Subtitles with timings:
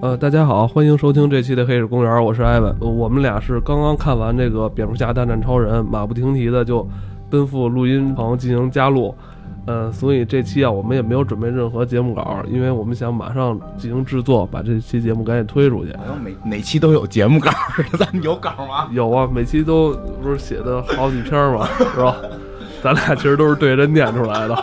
[0.00, 2.72] 呃，大家好，欢迎收听这期的《黑水公园》，我是艾文。
[2.80, 6.88] 呃我们俩是刚刚看完这个《蝙蝠侠大战超人》，马不停蹄的就
[7.28, 9.12] 奔赴录音棚进行加录。
[9.66, 15.92] 呃，所以这期啊，我们也没有准备任何节目稿，因为我们想马上进行制作，把这期节目赶紧推出去。
[15.96, 17.50] 好像每每期都有节目稿，
[17.98, 18.88] 咱们有稿吗？
[18.92, 22.14] 有啊，每期都不是写的好几篇嘛， 是吧？
[22.84, 24.54] 咱俩其实都是对着念出来的，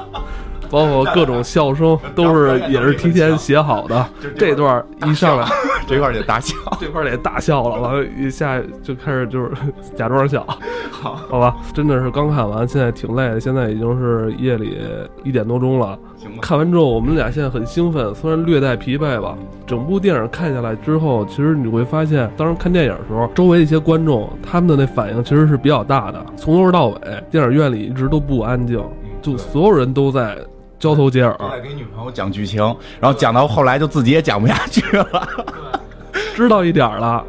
[0.69, 4.05] 包括各种笑声都是也是提前写好的。
[4.37, 5.47] 这段一上来。
[5.87, 9.51] 这块儿得大笑， 这块儿得大笑了，完了，一下就开始就是
[9.95, 10.43] 假装笑，
[10.89, 14.79] 好，好吧，真的是刚看完，现在挺累的，现在已经是夜里
[15.23, 15.95] 一点多钟了。
[16.41, 19.37] 看完之后，我们俩现在很兴奋，虽然略带疲惫吧。
[19.67, 26.97] 整部电影看下来之后，其实你会发现，当时看电影的时候，周围一些观众他们的那反应其实是比较大的，从头到尾，
[27.29, 28.83] 电影院里一直都不安静，
[29.21, 30.35] 就所有人都在
[30.79, 32.61] 交头接耳，都在给女朋友讲剧情，
[32.99, 35.27] 然后讲到后来就自己也讲不下去了。
[36.35, 37.23] 知道一点了。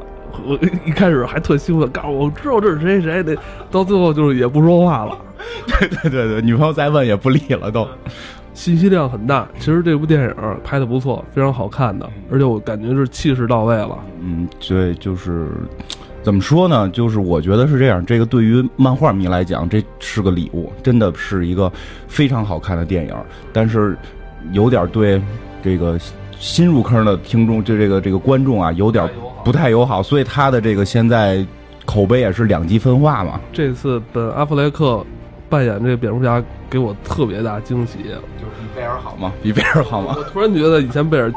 [0.47, 3.37] 我 一开始还特兴奋，告诉我知道这是谁谁的，
[3.71, 5.19] 到最后就是也不说话了，
[5.67, 7.89] 对对对对，女朋友再问也不理了都。
[8.53, 9.47] 信息量很大。
[9.59, 13.99] 其实这部电影拍的不错，非常好看的，而且我感觉是气势到位了。
[14.21, 15.49] 嗯，对，就是
[16.27, 16.89] 怎么说呢？
[16.89, 21.71] 就是我觉得是这样，这个对于漫画迷来讲，这是个礼物，真的是一个
[22.09, 23.15] 非常好看的电影。
[23.53, 23.97] 但是
[24.51, 25.23] 有点对
[25.63, 25.97] 这个
[26.37, 29.09] 新入坑的听众，就这个这个观众啊，有点
[29.45, 31.47] 不太友好，所以他的这个现在
[31.85, 33.41] 口碑也是两极分化嘛。
[33.53, 35.07] 这次本阿弗莱克
[35.49, 37.99] 扮演这个蝙蝠侠，给我特别大惊喜。
[37.99, 39.33] 就是比贝尔好吗？
[39.45, 40.17] 比贝尔好吗？
[40.17, 41.33] 我突然觉得以前贝尔，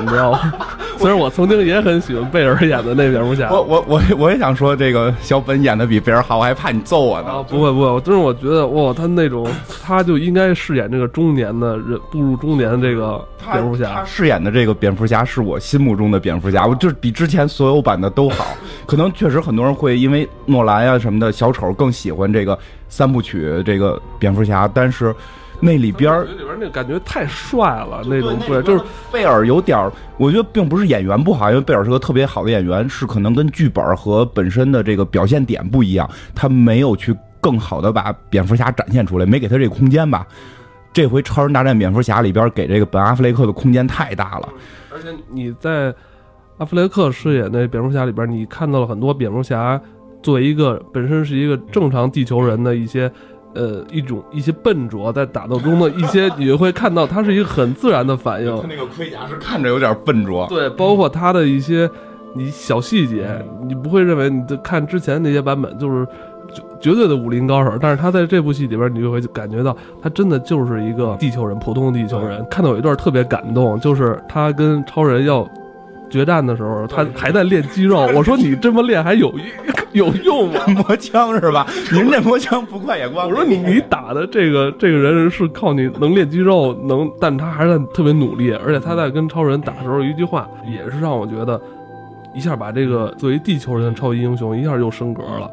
[0.00, 0.52] 你知道吗？
[0.98, 7.28] 虽然我曾经也很喜欢贝尔演的那蝙蝠侠，我我我我也想说，这个小本演的比贝尔好，我还怕你揍我呢。
[7.28, 9.46] 啊，不会不会，真是我觉得哇，他那种
[9.80, 14.04] 他就应该饰演这个中年的人，步入中年的这个蝙蝠他侠。
[14.04, 18.46] 饰演的这个蝙蝠侠是我心目中的蝙蝠侠，我就是比之前所有版的都好。
[18.84, 22.58] 可能确实很多人会因为诺兰呀、什么的小丑更喜欢这个
[22.88, 25.14] 三部曲这个蝙蝠侠，但是
[25.60, 40.24] 那里边儿里边那感觉太帅了，那种对，对，就是贝尔有点儿，我觉得并不是演员不好，因为贝尔是个特别好的演员，是可能跟剧本和本身的这个表现点不一样，他没有去更好的把蝙蝠侠展现出来，没给他这个空间吧。
[40.92, 44.48] 这回《超人大战蝙蝠侠》里边给这个本阿弗雷克的空间太大了，
[44.92, 45.92] 而且你在
[46.58, 49.80] 阿弗雷克饰演的蝙蝠侠里边，你看到了很多蝙蝠侠
[50.22, 53.10] 作为一个本身是一个正常地球人的一些。
[53.58, 58.56] 呃，一种一些笨拙在打斗中的一些，你会看到他是一个很自然的反应。
[58.62, 61.90] 他那个盔甲是看着有点笨拙，对，包括他的一些
[62.34, 63.28] 你小细节，
[63.66, 66.06] 你不会认为你看之前那些版本就是
[66.52, 72.46] 绝绝对的武林高手，但是他在这部戏里边，你就会感觉到他真的就是一个地球人，普通的地球人。
[72.48, 75.44] 看到有一段特别感动，就是他跟超人要
[76.10, 78.00] 决战的时候，他还在练肌肉。
[78.14, 79.32] 我说你这么练还有
[79.92, 80.60] 有用吗？
[80.86, 81.66] 磨枪是吧？
[81.92, 83.28] 您这磨枪不快也光。
[83.28, 91.60] 我说你你打的这个这个人是靠你能练肌肉能，但他还是在特别努力，而且他在跟超人打的时候，一句话也是让我觉得
[92.34, 95.50] 一下把这个作为地球人的超级英雄一下又升格了。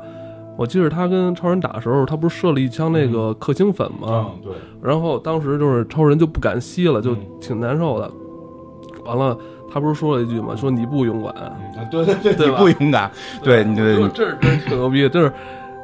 [0.57, 4.27] 我记得他跟超人打的时候，他不是射了一枪那个克星粉吗？
[4.41, 4.53] 对。
[4.81, 8.09] 然后当时就是超人就不敢吸了，就挺难受的。
[9.03, 9.37] 完了，
[9.75, 10.55] 他不是说了一句吗？
[10.55, 11.33] 说你不勇敢。
[11.91, 13.11] 对对对，对你不勇敢，
[13.43, 15.29] 对你对，这是真挺牛逼的，就是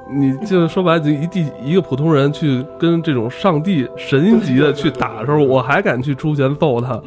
[0.09, 7.01] 你就说白了，就一地一个普通人去跟这种上帝神级的去打的时候，我还敢去出拳揍他，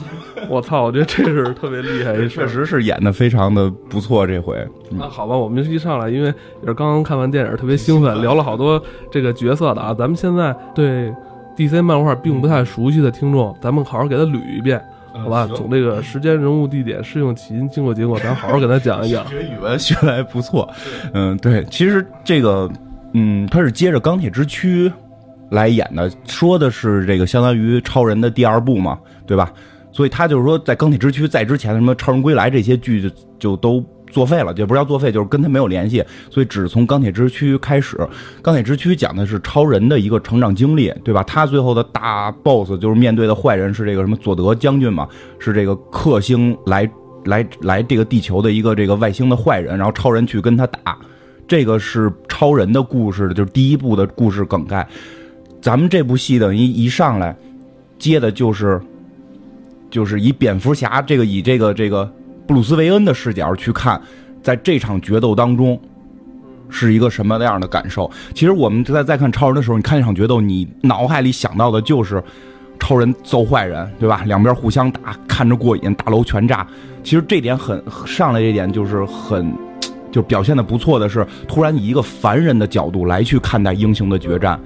[0.46, 0.82] 我操！
[0.82, 2.46] 我觉得这是特别厉害确。
[2.46, 4.54] 实是演的非常的不错，这回。
[4.90, 6.26] 那好吧，我们一上来，因为
[6.60, 8.78] 也是刚刚看完电影，特别兴奋，聊了好多
[9.10, 9.94] 这个角色的啊。
[9.94, 11.10] 咱们现在对
[11.56, 14.78] DC 漫画并不太熟悉的听众，咱们好好给他捋一遍。
[15.14, 19.26] 好吧，从这个时间、人物、地点、适用起因、经过、结果，咱好好给他讲一讲。
[19.28, 20.68] 学语文学的还不错，
[21.12, 22.70] 嗯，对，其实这个，
[23.12, 24.92] 嗯，他是接着钢铁之躯
[25.50, 29.52] 来演的，说的是这个相当于超人的第二部嘛，对吧？
[29.92, 33.80] 所以他就是说，在钢铁之躯在之前的什么超人归来这些剧就就都
[34.14, 37.98] 作废了，也不是叫作废，就是跟他没有联系，所以只从钢铁之躯开始。
[38.40, 41.24] 钢铁之躯讲的是超人的一个成长经历，对吧？
[41.24, 45.08] 他最后的大 boss 就是面对的坏人是这个什么佐德将军嘛，
[45.40, 46.88] 是这个克星来
[47.26, 50.96] 来来这个地球的一个这个外星的坏人，然后超人去跟他打，
[51.48, 54.86] 这个是超人的故事，就是第一部的故事梗概。
[55.60, 57.34] 咱们这部戏等于一上来
[57.98, 58.80] 接的就是
[59.90, 62.12] 就是以蝙蝠侠这个以这个这个
[62.46, 64.00] 布鲁斯韦恩的视角去看，
[64.42, 65.80] 在这场决斗当中
[66.68, 68.10] 是一个什么样的感受？
[68.34, 72.22] 其实我们在在看超人的时候，你看这场决斗，你脑海里想到的就是
[72.78, 74.22] 超人揍坏人，对吧？
[74.26, 76.66] 两边互相打，看着过瘾，大楼全炸。
[77.02, 79.52] 其实这点很上来，这点就是很，
[80.10, 84.60] 就表现的不错的是，突然以一个凡人的角度来去看待英雄的决战，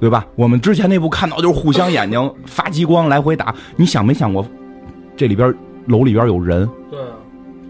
[0.00, 0.26] 对吧？
[0.34, 4.46] 我们之前那部看到就是互相眼睛发激光来回打，你想没想过
[5.16, 5.54] 这里边
[5.88, 6.68] 楼里边有人？
[6.90, 6.98] 对，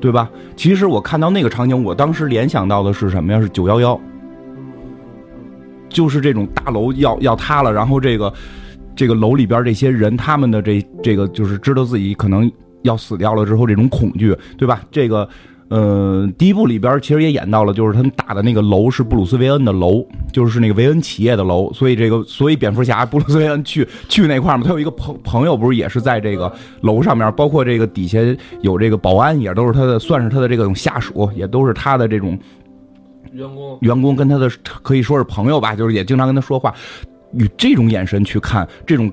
[0.00, 0.30] 对吧？
[0.56, 3.40] 其实我看到那个场景，我当时联想到的是什么呀？
[3.40, 4.00] 是九幺幺，
[5.88, 8.32] 就是这种大楼要要塌了，然后这个
[8.94, 12.50] 这个楼里边这些人，他们的这这个就是知道自己可能。
[12.82, 14.80] 要死掉了之后，这种恐惧，对吧？
[14.88, 15.28] 这个，
[15.68, 26.50] 呃，第一部里边其实也演到了，就是他们打的那个楼是布鲁斯韦恩的楼，就是那个韦恩企业的楼，所以这个，所以蝙蝠侠布鲁斯韦恩去去那块嘛，他有一个朋朋友，不是也是在这个
[26.80, 28.18] 楼上面，包括这个底下
[28.62, 32.38] 有这个保安，也都是他的，算是他的这种下属，也都是他的这种
[33.32, 34.50] 员工，员工跟他的
[34.82, 36.74] 可以说是朋友吧，就是也经常跟他说话，
[37.34, 39.12] 以这种眼神去看这种。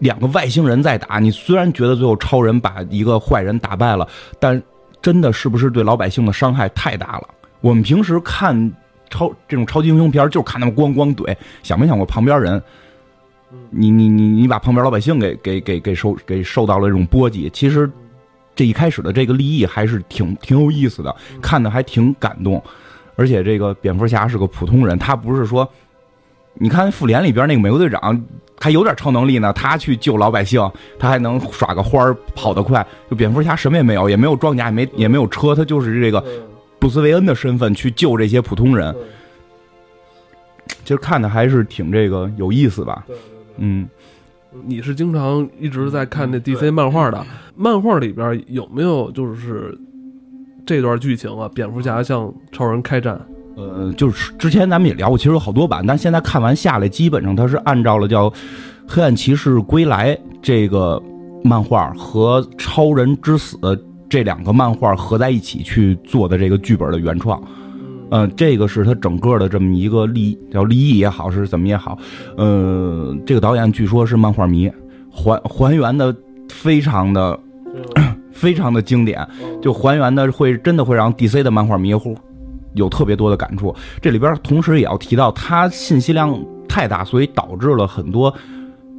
[0.00, 4.06] 两个外星人在打，你虽然觉得最后超人把一个坏人打败了，
[4.38, 4.60] 但
[5.04, 7.28] 真的是不是对老百姓的伤害太大了？
[7.60, 8.72] 我们平时看
[9.10, 12.62] 超这种超级英雄片，就看他们咣咣怼，想没想过旁边人？
[13.68, 17.50] 你你你你把旁边老百姓给给给给受给受到了这种波及。
[17.50, 17.90] 其实
[18.56, 22.62] 这一开始的这个立意还是挺挺有意思的，看的还挺感动。
[23.14, 25.70] 而且这个蝙蝠侠是个普通人，他不是说。
[26.54, 28.24] 你看复联里边那个美国队长
[28.60, 30.60] 还有点超能力呢，他去救老百姓，
[30.98, 32.86] 他还能耍个花儿跑得快。
[33.10, 36.24] 就蝙蝠侠什么也没有，也没有装甲，也没也没有车，他就是这个
[36.78, 38.94] 布斯韦恩的身份去救这些普通人。
[40.84, 43.04] 其实看的还是挺这个有意思吧？
[43.58, 43.88] 嗯，
[44.64, 49.76] 你是经常一直在看那 DC 漫画的，漫画里边有没有就是
[50.64, 51.50] 这段剧情啊？
[51.54, 53.20] 蝙蝠侠向超人开战。
[53.56, 58.28] 呃，就是之前咱们也聊过，其实有好多版，但现在看完下来，基本上它是按照了叫
[58.86, 61.00] 《黑暗骑士归来》这个
[61.42, 63.56] 漫画和《超人之死》
[64.08, 67.42] 这两个漫画合在一起去做的这个剧本的原创。
[68.10, 71.98] 嗯，这个是他整个的这么一个立叫立意也好，是怎么也好。
[72.36, 74.70] 呃，这个导演据说是漫画迷，
[75.10, 76.14] 还还原的
[76.48, 77.38] 非常的
[78.30, 79.26] 非常的经典，
[79.62, 82.16] 就还原的会真的会让 DC 的漫画迷糊。
[82.74, 86.38] 有特别多的感触，这里边同时也要提到，它信息量
[86.68, 88.32] 太大，所以导致了很多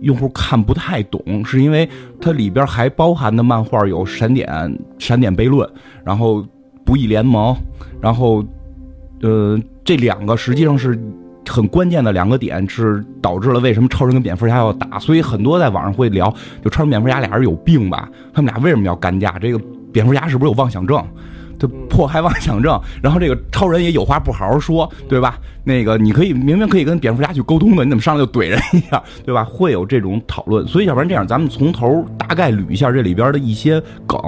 [0.02, 1.88] 用户看不太懂，是因为
[2.20, 4.48] 它里边还包含的漫画有《闪点》
[4.98, 5.68] 《闪点悖论》，
[6.04, 6.42] 然后
[6.84, 7.54] 《不义联盟》，
[8.02, 8.44] 然后
[9.22, 11.00] 呃这两个实际上是
[11.48, 16.34] 很关键的两个点，是导致了为什么超人跟蝙蝠侠要打，所以很多在网上会聊，
[16.64, 18.10] 就超人蝙蝠侠俩人有病吧？
[18.34, 19.38] 他们俩为什么要干架？
[19.40, 19.60] 这个
[19.92, 21.04] 蝙蝠侠是不是有妄想症？
[21.58, 25.40] 就迫害妄想症，然后这个超人也有话不好好说，对吧？
[25.64, 29.44] 那个你可以明明可以跟蝙蝠侠去沟通的，你怎么上来就怼人一下，对吧？
[29.44, 34.20] 会有这种讨论，所以要不然这样，咱们从头大概捋一下这里边的一些梗，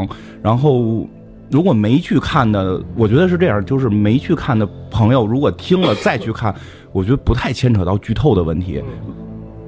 [0.41, 1.07] 然后
[1.51, 6.55] 如果没去看的，我觉得是这样，就是没去看的朋友，如果听了再去看，
[6.91, 8.81] 我觉得不太牵扯到剧透的问题。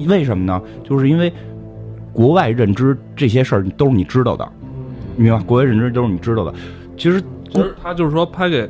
[0.07, 0.59] 为什么呢？
[0.83, 1.31] 就是因为
[2.13, 4.50] 国外认知这些事儿都是你知道的，
[5.17, 5.44] 明白？
[5.44, 6.53] 国外认知都是你知道的，
[6.97, 7.21] 其实。
[7.50, 8.69] 其实他就是说，拍给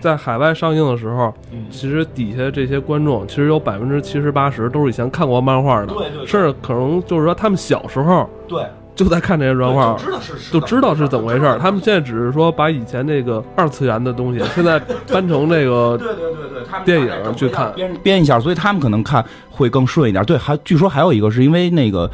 [0.00, 1.32] 在海外上映的时候，
[1.70, 8.64] 其实底下这些观众，其实有百分之七十八十都是以前看过漫画的，对对，甚至可能就是说他们小时候对
[8.94, 11.58] 就在看这些漫画，就知道是就知道是怎么回事。
[11.60, 20.24] 他们现在只是说把以前那个二次元的东西，现在搬成这个 对对对对，他电影去看编编一下，所以他们可能看会更顺一点。
[20.24, 22.10] 对，还据说还有一个是因为那个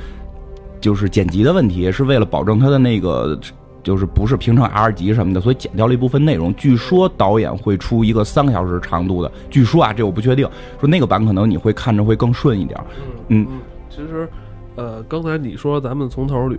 [0.81, 3.39] 就是剪辑的问题，是为了保证他的那个。
[3.87, 6.53] 就是不是平常 R 级什么的，所以剪掉了一部分内容。
[6.57, 10.45] 据说导演会出一个三个小时长度的，据说啊，这我不确定。
[10.81, 12.81] 说那个版可能你会看着会更顺一点。
[13.29, 13.47] 嗯，
[13.89, 14.29] 其实，
[14.75, 16.59] 呃，刚才你说咱们从头捋，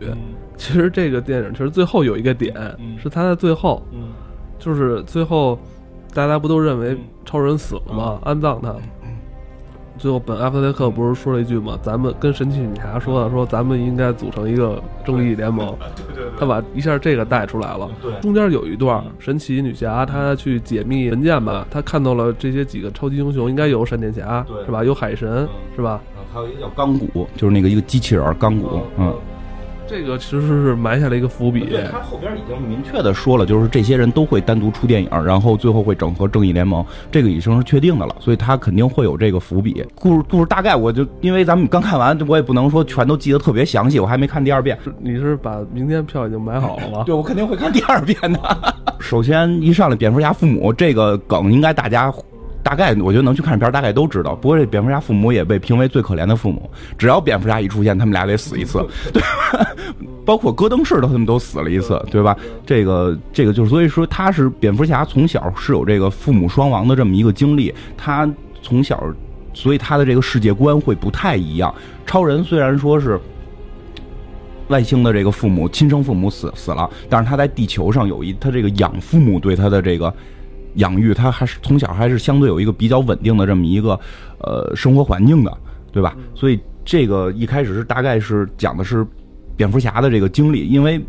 [0.56, 2.56] 其实这个电影其实最后有一个点，
[2.98, 3.84] 是他在最后，
[4.58, 5.60] 就是最后
[6.14, 8.20] 大家不都认为超人死了吗？
[8.24, 8.74] 安葬他。
[9.98, 11.78] 最后，本阿弗雷克不是说了一句嘛？
[11.82, 15.76] 咱们跟神奇女侠说了，说咱们应该组成一个正义联盟。
[16.40, 17.90] 他把一下这个带出来了。
[18.02, 24.84] 对，中间有一段，神奇女侠她去解密文件吧，她看到了这些几个超级英雄，应该有闪电侠，是吧？
[24.84, 26.00] 有海神，是吧？
[26.34, 29.14] 还有一个叫钢骨，就是那个一个机器人钢骨，嗯。
[29.88, 31.62] 这个其实是埋下了一个伏笔。
[31.66, 39.86] 对他后边已经明确的说了，就是这些人都会单独出电影，然后最后会整合正义联盟，这个已经是确定的了，所以他肯定会有这个伏笔。
[39.96, 44.78] 故事故事大概我就因为咱们刚看完，我也不能说全都记得特别详细，我还没看第二遍。
[45.00, 47.04] 你是把明天票已经买好了吗？
[47.08, 48.40] 对，我肯定会看第二遍的。
[49.00, 52.14] 首先一上来蝙蝠侠父母这个梗，应该大家。
[52.68, 54.36] 大概我觉得能去看片儿，大概都知道。
[54.36, 59.66] 不过这蝙蝠侠父母也被评为最可怜的父母，只要蝙蝠侠一出现，他们俩得死一次，对吧？
[60.26, 62.36] 包括戈登氏都他们都死了一次，对吧？
[62.66, 68.30] 这个这个就是所以说他是蝙蝠侠从小是有这个父母双亡的这么一个经历，他
[68.62, 69.02] 从小
[69.54, 71.74] 所以他的这个世界观会不太一样。
[72.06, 73.18] 超人虽然说是。
[74.68, 80.14] 外星的这个父母，亲生父母死死了，但是他在地球上有一他这个养父母对他的这个
[80.78, 84.00] 养育，他还是从小还是相对有一个比较稳定的这么一个
[84.40, 85.58] 呃生活环境的，
[85.92, 86.16] 对吧？
[86.34, 89.06] 所以这个一开始是大概是讲的是
[89.56, 91.00] 蝙蝠侠的这个经历，因为。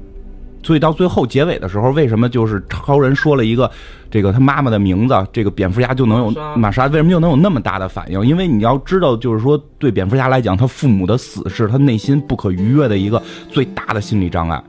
[0.61, 3.71] 所以到最后结尾的时候，为什么就是超人说了一个
[4.11, 6.89] 这个他妈妈的名字，这个蝙蝠侠就能有玛莎？
[6.89, 8.27] 为什么就能有那么大的反应？
[8.27, 14.61] 因为你要知道，就是说对蝙蝠侠来讲，他父母的死是他内心不可逾越的一个最大的心理障碍。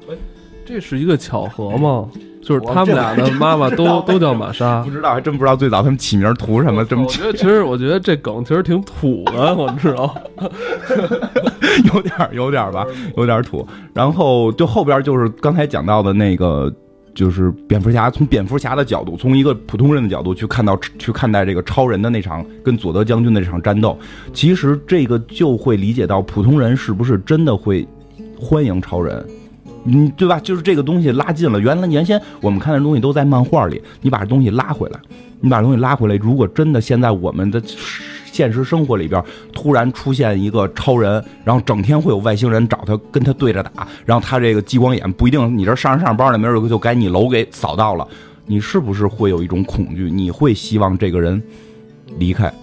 [0.64, 2.08] 这是一个巧合吗？
[2.50, 7.04] 就是他们俩的妈妈 都都叫玛莎， 不知道还真不知道最早他们起名图什么这么。
[7.04, 10.16] 我觉得其实我觉得这梗其实挺土的，我知道，
[11.94, 12.84] 有点有点吧，
[13.16, 13.68] 有点土。
[13.94, 16.74] 然后就后边就是刚才讲到的那个，
[17.14, 23.96] 就是蝙蝠侠从蝙蝠侠的角度，从一个普通人的角度去看到去看待这个超人的那场跟佐德将军的这场战斗。
[24.34, 27.88] 其实这个就会理解到普通人是不是真的会
[28.40, 29.24] 欢迎超人。
[29.92, 30.40] 嗯，对吧？
[30.40, 31.60] 就是这个东西拉近了。
[31.60, 35.00] 原来原先我们看的东西都在漫画里，你把这东西拉回来，
[35.40, 36.16] 你把东西拉回来。
[36.18, 37.62] 如果真的现在我们的
[38.32, 48.08] 现实生活里边突然出现一个超人，然后整天会有外星人找他跟他对着打，然后他这个激光眼不一定你这上着上班呢，没准就该你楼给扫到了，
[48.46, 50.10] 你是不是会有一种恐惧？
[50.12, 51.42] 你会希望这个人
[52.18, 52.54] 离开，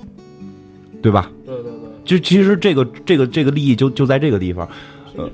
[1.03, 1.31] 对吧？
[1.45, 1.73] 对对对。
[2.05, 4.69] 就其实这个这个这个利益就就在这个地方。
[5.17, 5.29] 呃。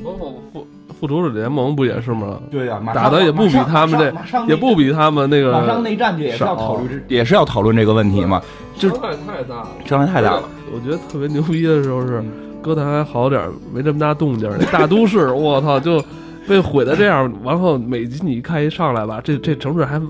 [1.02, 2.38] 复仇者联盟不也是吗？
[2.49, 5.50] 对呀，打的也不比他们这，也不比他们那个。
[5.50, 8.40] 马上内战去也是要讨论，也是要讨论这个问题嘛。
[8.78, 10.44] 伤害太大了，伤害太大了。
[10.73, 12.23] 我觉得特别牛逼的时候是，
[12.62, 13.42] 歌坛还好点，
[13.75, 14.49] 没这么大动静。
[14.61, 16.00] 那大都市，我操，就
[16.47, 17.28] 被毁的这样。
[17.44, 20.00] 然后每集你一看一上来吧，这这城市还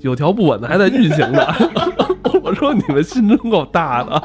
[0.00, 1.42] 有条不紊的还在运行呢。
[2.44, 4.22] 我说你们心真够大的。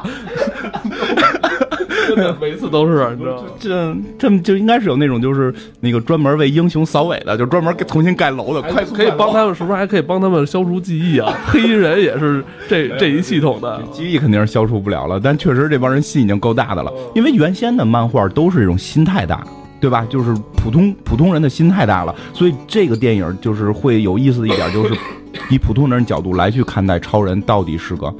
[2.40, 3.42] 每次都是，你知道吗？
[3.58, 11.32] 这这就应该是有那种，就是那个专门为英雄扫尾的，就专门给重新盖楼的，快可以帮他们，是不是还可以帮他们消除记忆啊？
[11.46, 16.92] 黑衣人也是这这一系统的，记忆肯定是消除不了了，但确实这帮人心已经够大的了。
[17.14, 19.44] 因为原先的漫画都是这种心太大，
[19.80, 20.06] 对吧？
[20.08, 24.94] 就是普通普通人的心太大了，所以这个电影就是会有意思的一点，就是
[25.50, 28.12] 以普通人角度来去看待超人到底是个。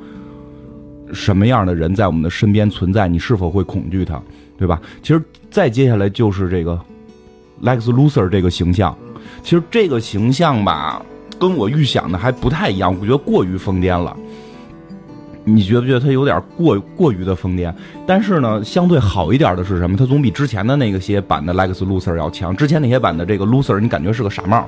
[1.12, 3.06] 什么样的人在我们的身边存在？
[3.06, 4.20] 你是否会恐惧他，
[4.58, 4.80] 对吧？
[5.02, 6.80] 其实再接下来就是这个
[7.62, 8.96] Lex Luthor 这个形象。
[9.42, 11.04] 其实这个形象吧，
[11.38, 14.16] 跟我预想的还不太一样，我觉得过于疯癫了。
[15.46, 17.70] 你觉不觉得他有点过过于的疯癫？
[18.06, 19.94] 但是呢，相对好一点的是什么？
[19.96, 22.56] 他总比之前的那个些版的 Lex Luthor 要强。
[22.56, 24.66] 之前那些版的这个 Luthor，你感觉是个傻帽。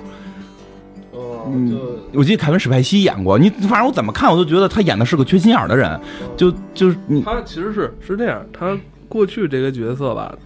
[1.48, 1.78] 嗯，
[2.12, 5.98] 我记得凯文史派西演过你，反正我怎么看我都觉得他演的是个缺心眼的人，
[6.36, 8.76] 就就是你他其实是是这样，他
[9.08, 10.36] 过去这个角色吧，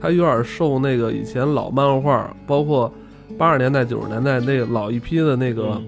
[0.00, 2.92] 他有点受那个以前老漫画，包括
[3.38, 5.80] 八十年代九十年代那个老一批的那个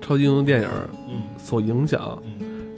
[0.00, 0.68] 超级英雄电影
[1.36, 2.18] 所影响，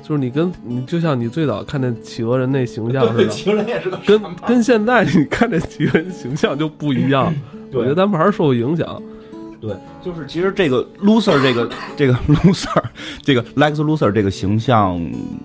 [0.02, 7.32] 就是你跟你就像你最早看那企鹅人那形象似的， 企鹅人也是个跟跟现在你看这企鹅人形象就不一样，
[7.72, 9.00] 我觉得咱们还是受影响。
[9.66, 12.82] 对，就是其实这个 loser 这个这个 loser
[13.22, 15.00] 这个 Lex loser 这个形象，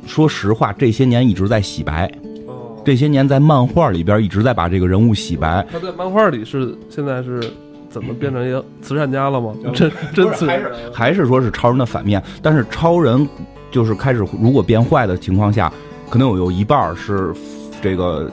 [0.06, 2.06] 说实话，这些年一直在洗白。
[2.46, 5.66] 哦，这些年在漫画里边一直在把这个人物洗白。
[5.72, 7.42] 他在漫画里是现在是
[7.90, 9.56] 怎么变成一个慈善家了吗？
[9.74, 12.22] 真真慈还是还是说是超人的反面？
[12.44, 13.28] 但是超人
[13.72, 15.74] 就是开始如果变坏的情况下，
[16.12, 17.34] 可能有有一半是
[17.82, 18.30] 这个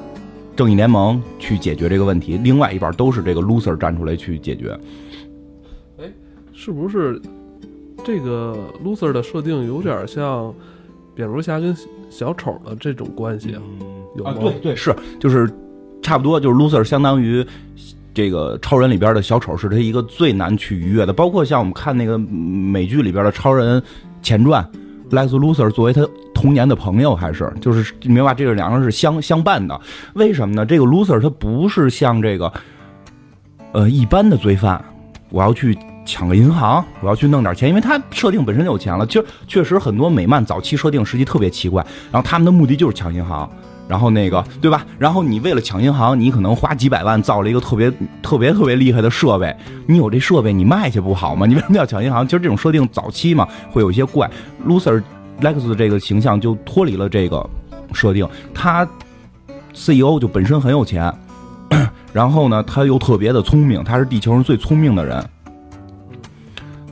[0.54, 4.78] 正义联盟去解决这个问题，另外一半都是这个 loser 站出来去解决。
[6.60, 7.22] 是不是
[8.04, 10.52] 这个 loser 的设定有点像
[11.14, 11.72] 蝙蝠侠跟
[12.10, 13.62] 小丑的这种关系啊？
[14.16, 14.34] 有吗？
[14.40, 15.48] 对对是，就是
[16.02, 17.46] 差不多，就是 loser 相当于
[18.12, 21.12] 这个超人里边的小丑，是他一个最难去逾越的。
[21.12, 23.80] 包括像我们看那个美剧里边的超人
[24.20, 24.68] 前传
[25.10, 29.80] ，Lex Luthor 作为他童年的朋友，还是就是明白这个两个人是相相伴的。
[30.14, 30.66] 为什么呢？
[30.66, 32.52] 这个 loser 他不是像这个
[33.70, 34.84] 呃一般的罪犯，
[35.30, 35.78] 我要去。
[36.08, 39.04] 抢个银行，我要去弄点钱，因为他设定本身就有钱了。
[39.04, 43.48] 就确实很多美漫早期设定实际特别奇怪，然后他们的目的就是抢银行，
[43.86, 44.86] 然后那个对吧？
[44.98, 49.54] 然后你为了抢银行，你可能花几百万造了一个特别特别特别厉害的设备，
[49.86, 51.44] 你有这设备你卖去不好吗？
[51.44, 52.26] 你为什么要抢银行？
[52.26, 54.30] 其实这种设定早期嘛会有一些怪。
[54.66, 55.02] Loser
[55.42, 57.46] Lex 这个形象就脱离了这个
[57.92, 58.88] 设定，他
[59.74, 61.12] CEO 就本身很有钱，
[62.14, 65.22] 然后呢他又特别的聪明，他是地球上最聪明的人。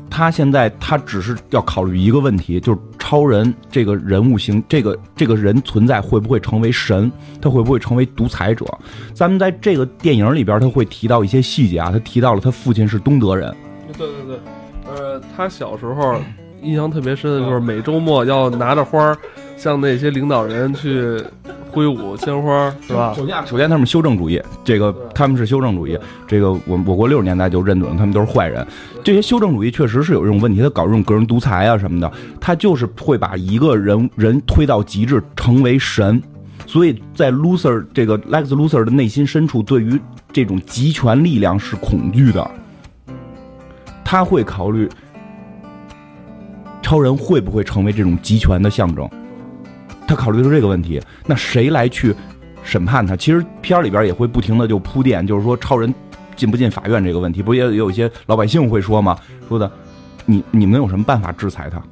[0.08, 7.10] 他现在他只是要考虑一个问题，就是超人这个人物形，这个这个人存在会不会成为神？
[7.40, 8.64] 他会不会成为独裁者？
[9.12, 13.54] 咱们在这个电影里边，他会提到一些细节啊，他提到了他父亲是东德人。
[13.96, 14.38] 对对对，
[14.86, 16.16] 呃，他小时候
[16.62, 19.16] 印象特别深的就是每周末要拿着花儿
[19.56, 21.22] 向那些领导人去
[21.70, 23.12] 挥舞鲜花，是吧？
[23.16, 28.66] 首先，首先他们修正主义，这个他们是修正主义，这个我我国六十年代就认准了他们都是坏人。
[29.02, 32.10] 这些修正主义确实是有这种问题，他搞这种个人独裁啊什么的，
[32.40, 36.22] 他就是会把一个人人推到极致，成为神。
[36.66, 40.00] 所以在 Loser 这个 Lex Loser 的内心深处，对于
[40.32, 42.50] 这种集权力量是恐惧的。
[44.04, 44.88] 他会考虑
[46.82, 49.08] 超人会不会成为这种集权的象征，
[50.06, 51.00] 他考虑的是这个问题。
[51.26, 52.14] 那谁来去
[52.62, 53.16] 审判他？
[53.16, 55.92] 其实片儿里边也会不停的就铺垫，就是说超人
[56.34, 59.18] 进不进法院这个问题，不也有一些老百姓会说吗？
[59.48, 59.70] 说的，
[60.24, 61.82] 你你们有什么办法制裁他？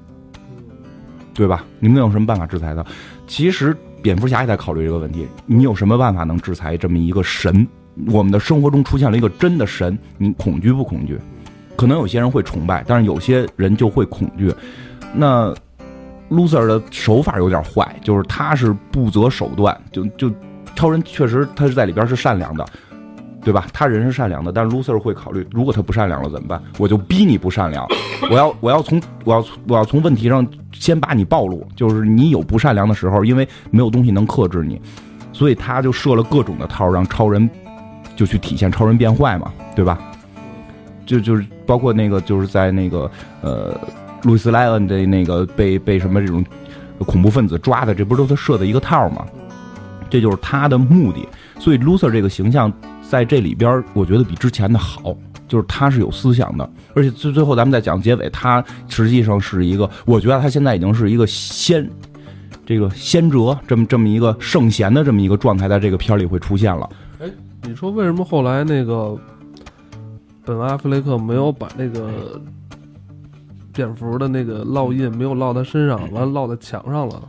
[1.33, 1.65] 对吧？
[1.81, 2.85] 你们有什么办法制裁他？
[3.27, 7.67] 其实蝙蝠侠也在考虑这个问题，你有什么办法能制裁这么一个神？
[8.07, 11.19] 我们的生活中出现了一个真的神，你恐惧不恐惧？
[11.77, 14.53] 可能有些人会崇拜，但是有些人就会恐惧。
[15.13, 15.53] 那
[16.31, 20.31] loser 的手法有点坏，就是他是不择手段，就就
[20.75, 22.67] 超人确实他是在里边是善良的，
[23.43, 23.67] 对吧？
[23.73, 26.61] 他人是善良的，但 loser 会考虑，如果他不善良了怎么办？
[26.79, 27.87] 我就逼你不善良，
[28.31, 34.81] 我要我要从我要我要从问题上先把你暴露，就是你有不善良的时候，因为没有东西能克制你，
[35.33, 37.49] 所以他就设了各种的套，让超人
[38.17, 39.99] 就去体现超人变坏嘛，对吧？
[41.07, 43.11] 就就是包括那个就是在那个
[43.43, 43.79] 呃
[44.25, 46.45] 路易斯莱恩的那个被被什么这种
[46.99, 49.25] 恐怖分子抓的，这不是都他设的一个套吗？
[50.11, 51.27] 这就是他的目的。
[51.59, 52.73] 所以 loser 这个形象
[53.09, 61.89] 在这里边，我觉得比之前的好，就是他是有思想的，而且最最后咱们再讲结尾，他实际上是一个，我觉得他现在已经是一个先
[62.67, 66.89] 这个先哲这么这么一个圣贤的这么一个状态，在这个片里会出现了。
[67.21, 67.27] 哎，
[67.63, 69.17] 你说为什么后来那个？
[70.47, 72.39] 本阿弗雷克没有把那个
[73.75, 77.23] 蝙蝠的那个烙印没有烙在身上，完烙在墙上了，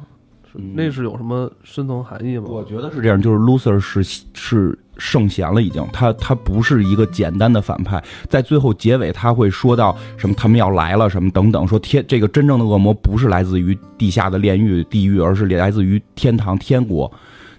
[0.73, 2.45] 那是有什么深层含义吗？
[2.47, 4.03] 我觉得是这样，就是 loser 是
[4.34, 17.12] 是圣贤了，已经，他他不是一个简单的反派，在最后结尾他会说到什么，他们要来了什么等等，说天这个真正的恶魔不是来自于地下的炼狱地狱，而是来自于天堂天国，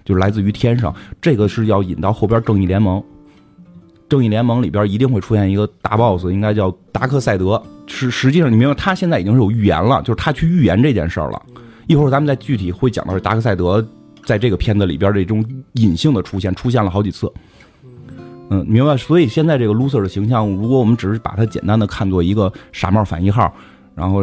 [0.03, 3.03] 就是来自于天上，这个是要引到后边正义联盟。
[4.09, 7.61] 正义联盟里边一定会出现一个大 boss，应该叫达克赛德。
[7.97, 11.41] 是实际上你明白，他现在已经是有预言了，就是他去预言这件事儿了。
[11.87, 13.85] 一会儿咱们再具体会讲到是达克赛德
[14.23, 17.31] 在这个片子里边这种隐性的出现，出现了好几次。
[18.49, 18.95] 嗯，明白。
[18.95, 23.51] 所以现在这个 loser 的形象，如果我们只是把它简单的看作一个傻帽反一号，
[23.95, 24.21] 然后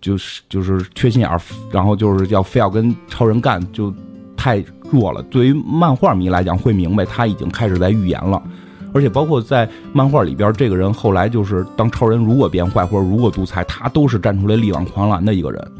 [0.00, 3.92] 就是就是缺心眼儿，然后就是要非要跟超人干，就
[4.36, 5.22] 太弱了。
[5.24, 8.42] 对于漫画迷来讲，会明白他已经开始在预言了。
[8.92, 15.72] 而且包括在漫画里边，这个人后来就是当超人如果变坏或者如果独裁，他都是站出来力挽狂澜的一个人。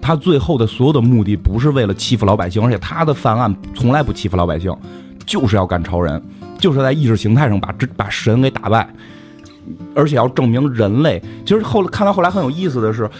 [0.00, 4.72] 他最后的所有的目的不是为了欺负老百姓，而且他的犯案从来不欺负老百姓，
[5.26, 6.22] 就是要干超人，
[6.58, 8.88] 就是在意识形态上把这把神给打败，
[9.96, 11.20] 而且要证明人类。
[11.44, 13.10] 其实后来看到后来很有意思的是，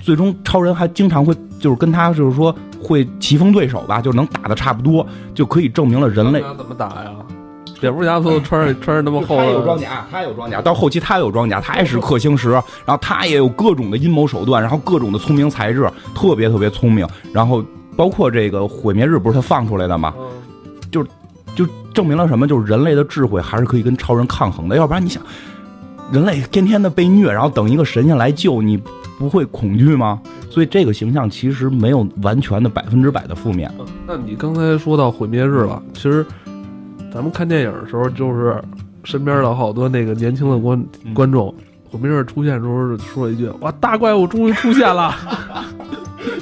[0.00, 7.10] 最终超人还经常会就是跟他就是说会棋逢对手吧，就能打的差不多，就可以证明了人类怎么打呀。
[7.80, 17.06] 蝙蝠侠都穿着穿着那么厚，他有装甲，他有装甲，到后期他有装甲，他也是氪星石，然后他也有各种的阴谋手段，然后各种的聪明才智，特别特别聪明。
[17.32, 17.64] 然后
[17.96, 20.12] 包括这个毁灭日不是他放出来的吗？
[20.90, 21.04] 就
[21.54, 22.48] 就证明了什么？
[22.48, 24.76] 就是人类的智慧还是可以跟超人抗衡的。
[24.76, 25.22] 要不然你想，
[26.10, 28.76] 人类天天的被虐，然后等一个神仙来救你，
[29.18, 30.20] 不会恐惧吗？
[30.50, 33.70] 所以这个形象其实没有完全的百分之百的负面。
[34.06, 36.26] 那你刚才说到毁灭日了，其实。
[37.12, 38.62] 咱们看电影的时候，就是
[39.04, 41.52] 身边的好多那个年轻的观观众，
[41.90, 45.14] 我没事出现的时候说了一句：“哇，大怪物终于出现了。”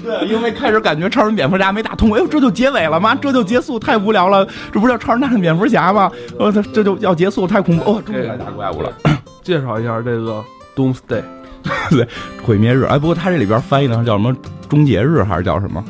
[0.03, 3.15] 对，因为开始感觉超人蝙蝠侠没打通，哎呦，这就结尾了吗？
[3.15, 3.79] 这就结束？
[3.79, 4.47] 太无聊了！
[4.73, 6.11] 这不是叫超人大战蝙蝠侠吗？
[6.39, 8.03] 我操这就要结束，太恐怖哦！
[8.05, 8.93] 终于来大怪物了。
[9.43, 10.43] 介绍一下这个
[10.75, 11.23] Doomsday，
[11.91, 12.07] 对，
[12.43, 12.83] 毁灭日。
[12.85, 14.35] 哎，不过他这里边翻译的叫什么？
[14.69, 15.85] 终结日还是叫什么？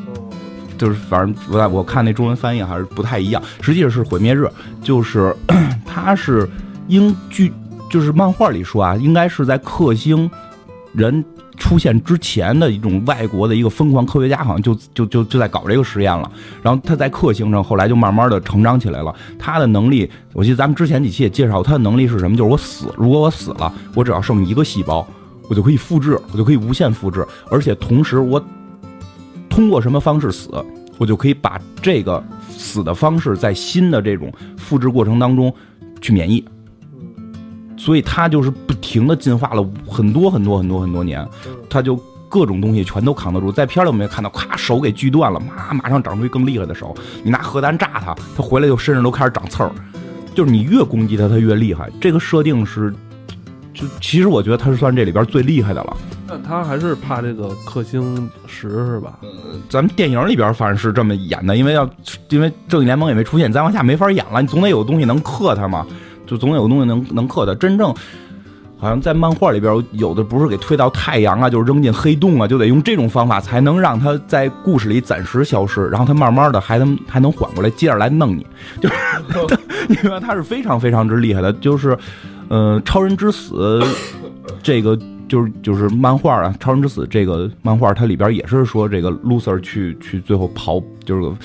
[0.76, 4.48] 就是反正我我看那中文翻译还是不太一样，实际上是毁灭日，
[4.82, 5.34] 就是
[5.86, 6.48] 它是
[6.88, 7.52] 应据
[7.90, 10.30] 就是漫画里说啊，应该是在克星
[10.92, 11.24] 人
[11.56, 16.30] 出现之前的一种外国的一个疯狂科学家，好像就就就就在搞这个实验了。
[16.62, 19.14] 然后他在克星上，后来就慢慢的成长起来了。
[19.38, 22.36] 他的能力，我记得咱们之前几期也介绍，他的能力是什么？
[22.36, 25.06] 就是我死，如果我死了，我只要剩一个细胞，
[25.48, 28.42] 我就可以复制，我就可以无限复制，而且同时我
[29.56, 30.50] 通过什么方式死，
[30.98, 35.50] 我就可以把这个死的方式在新的这种复制过程当中
[35.98, 36.44] 去免疫。
[37.74, 41.26] 所以他就是不停的进化了很多很多很多很多年，
[41.70, 41.96] 他就
[42.28, 43.50] 各种东西全都扛得住。
[43.50, 46.94] 在片里我们也看到，咔手给锯断了，马马上长出一更厉害的手。
[47.24, 49.72] 你拿核弹炸他，他回来就身上都开始长刺儿。
[50.34, 51.90] 就是你越攻击他，他越厉害。
[51.98, 52.94] 这个设定是，
[53.76, 55.96] 就其实我觉得他是算这里边最厉害的了。
[56.26, 59.18] 但他还是怕这个克星石是吧？
[59.22, 59.28] 呃
[59.68, 61.88] 咱们电影里边反正是这么演的，因为要
[62.30, 65.86] 因为正义联盟也没出现，再往下没法演了，你总得有东西能克他嘛。
[66.26, 67.54] 就总得有个东西能能克他。
[67.54, 67.94] 真正
[68.78, 78.44] 好像在漫画里边，有的不是给推到太阳啊，就是扔进黑洞啊，就得用这种方法才能让他在故事里暂时消失，然后他慢慢的还能还能缓过来，接着来弄你。
[78.80, 78.94] 就是
[80.02, 81.52] 因为他是非常非常之厉害的。
[81.54, 81.96] 就是，
[82.48, 83.82] 呃，超人之死
[84.62, 91.36] 这个就是就是漫画啊，超人之死这个漫画它里边也是说这个 Loser 去去最后刨就是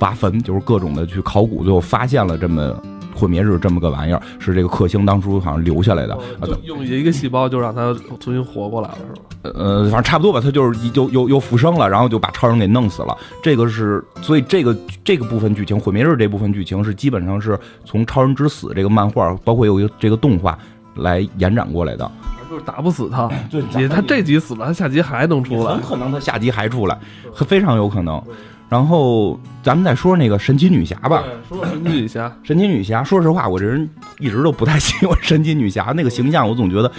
[0.00, 2.80] 挖坟，就是各种的去考古，最后发现了这么。
[3.18, 6.16] 毁灭日这么个玩意儿，是这个克星当初好像留下来的，
[6.62, 9.52] 用一个细胞就让他重新活过来了，是吧？
[9.54, 13.16] 呃，反正差不多吧，他就是又又又复生了，然后就把超人给弄死了。
[13.42, 20.56] 这个是，所以这个这个部分剧情，毁灭日这部分剧情是基本上是从超人之死这个漫画，包括有一个这个动画
[20.94, 22.10] 来延展过来的。
[22.50, 26.98] 就是打不死他，对，他这集死了，他下集还能出来，很可能他下集还出来，
[27.34, 28.22] 非常有可能。
[28.68, 31.24] 然后咱们再说那个神奇女侠吧。
[31.48, 33.02] 说神奇女侠， 神奇女侠。
[33.02, 36.90] 说实话，我这人一直都不太喜欢神奇女侠那个形象，我总觉得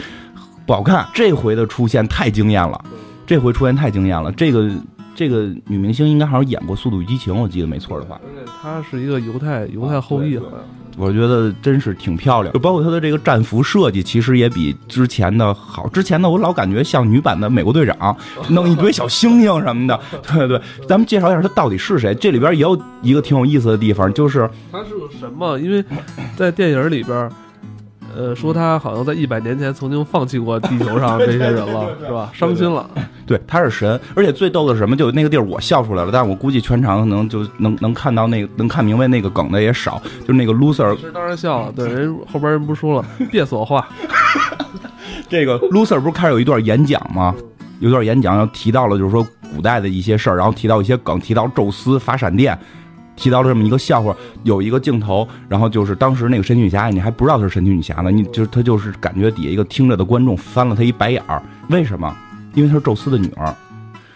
[0.66, 1.06] 不好看。
[1.14, 2.84] 这回的出现太惊艳了，
[3.28, 4.32] 这回出现太惊艳了。
[4.32, 4.70] 这个
[5.16, 8.20] 这个女明星应该好像演过《速度与激情》，我记得没错的话。
[8.24, 10.60] 而且她是一个犹太犹太后裔，好像。
[10.98, 15.88] 我觉得真是挺漂亮，就包括她的这个战服设计，其实也比之前的好。
[15.88, 18.16] 之前的我老感觉像女版的美国队长，
[18.50, 19.98] 弄一堆小星星什么的。
[20.28, 22.14] 对对，咱们介绍一下她到底是谁。
[22.16, 25.58] 这里边也有一个挺有意思的地方，就是她是个什么？
[25.60, 25.82] 因为
[26.36, 27.30] 在电影里边。
[28.20, 32.30] 呃，说他好像在一百年前曾经放弃过地球上这些人了，是吧？
[32.34, 32.86] 伤心了。
[33.26, 34.94] 对，他是神，而且最逗的是什么？
[34.94, 40.98] 就那个地儿，我笑出来了，但我估计全场可能就能能看到那个能看明白那个梗的也少，就是那个 loser。
[41.14, 43.88] 当然笑了，对，人后边人不说了，别说话。
[45.30, 47.34] 这个 loser 不是开始有一段演讲吗？
[47.80, 52.60] 有一段演讲要提到了，就是说古代的一些事儿，然后提到一些梗，提到宙斯发闪电。
[53.20, 62.16] 提到了这么一个笑话，有一个镜头，然后就是当时那个神奇女侠，你还不知道她是神奇女侠呢，你就是她就是感觉底下一个听着的观众翻了她一白眼儿，为什么？
[62.54, 63.54] 因为她是宙斯的女儿。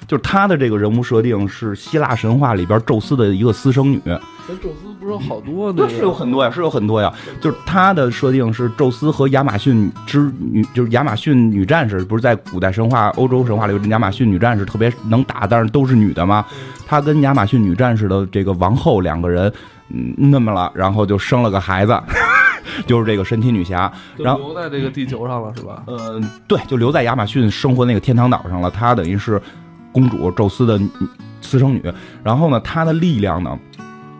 [0.07, 4.01] 就是他的这个人物设定是希腊神话里边宙斯的一个私生女。
[4.05, 5.87] 那宙斯不是有好多呢？
[5.89, 7.11] 是有很多呀，是有很多呀。
[7.39, 16.45] 就是他的设定是宙斯和亚马逊之女，就是亚马逊女战士，不是在古代神话、欧洲神话里，亚马逊女战士特别能打，但是都是女的吗？
[16.85, 19.51] 他跟亚马逊女战士的这个王后两个人，
[19.89, 21.97] 嗯，那么了，然后就生了个孩子，
[22.85, 25.83] 就是这个神奇女侠，然后留在这个地球上了，是吧？
[25.87, 28.69] 嗯，对，就留在亚马逊生活那个天堂岛上了。
[28.69, 29.41] 她等于是。
[29.93, 30.77] 公主宙斯的
[31.39, 31.81] 私生女，
[32.23, 33.57] 然后呢，她的力量呢，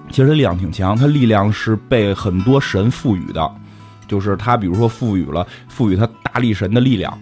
[0.10, 3.52] 其实她力量挺强，她力量是被很多神赋予的，
[4.08, 7.18] 就是她比如说赋予了赋予她大力神的力量，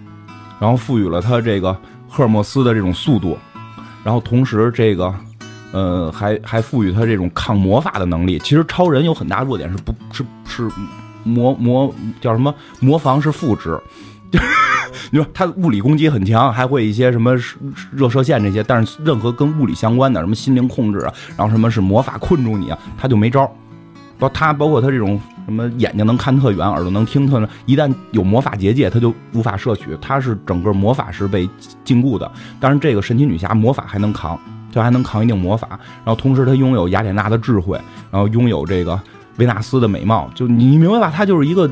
[0.59, 1.75] 然后赋予了她这个
[2.09, 3.37] 赫尔墨斯的这种速度，
[4.03, 5.13] 然后同时这个
[5.71, 8.37] 呃还还赋予她这种抗魔法的能力。
[8.39, 10.69] 其实超人有很大弱点是不是是
[11.23, 13.79] 魔魔叫什么魔防是复制。
[15.11, 17.35] 你说他物理攻击很强，还会一些什么
[17.91, 23.49] 热射线这些，但是任何跟物理相关的，什么心灵控制啊，然后什么是魔法困住你啊，他就没招。
[24.17, 29.97] 包他包括他这种什么眼睛能看特远，耳朵能听特，一旦有魔法结界，他就无法摄取。
[29.99, 31.49] 他是整个魔法是被
[31.83, 32.31] 禁锢的。
[32.59, 34.39] 但是这个神奇女侠魔法还能扛，
[34.71, 35.67] 就还能扛一定魔法。
[36.05, 37.77] 然后同时她拥有雅典娜的智慧，
[38.11, 38.97] 然后拥有这个
[39.37, 40.29] 维纳斯的美貌。
[40.35, 41.11] 就你明白吧？
[41.13, 41.67] 她就是一个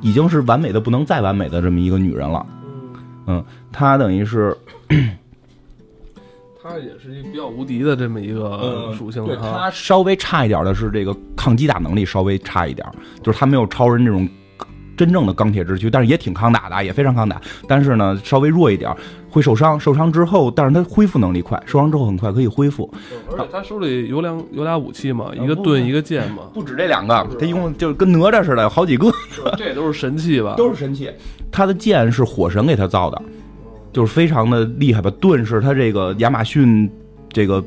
[0.00, 2.44] 已经是完美的不能再完美的这么一个女人了。
[3.26, 4.56] 嗯，他等于是，
[6.62, 9.24] 他也是一个比较无敌的这么一个属性。
[9.24, 12.86] 对他稍微差一点的是这个抗击打能力稍微差一点，
[13.22, 14.28] 就是他没有超人这种
[14.96, 17.40] 真正的钢铁之躯，但是也挺抗打的，也非常抗打。
[17.68, 18.94] 但是呢，稍微弱一点，
[19.34, 19.78] 会受伤。
[19.78, 22.88] 受伤之后，但是他恢复能力快，受伤之后很快可以恢复。
[23.32, 26.44] 而且他手里有两有俩武器嘛，一个盾，一个剑嘛。
[26.54, 29.10] 不止这两个，他一共就是跟哪吒似的，有好几个。
[29.58, 30.54] 这也都是神器吧？
[30.56, 31.10] 都是神器。
[31.50, 33.20] 他的剑是火神给他造的，
[33.92, 35.10] 就是非常的厉害吧。
[35.20, 36.88] 盾是他这个亚马逊
[37.32, 37.62] 这个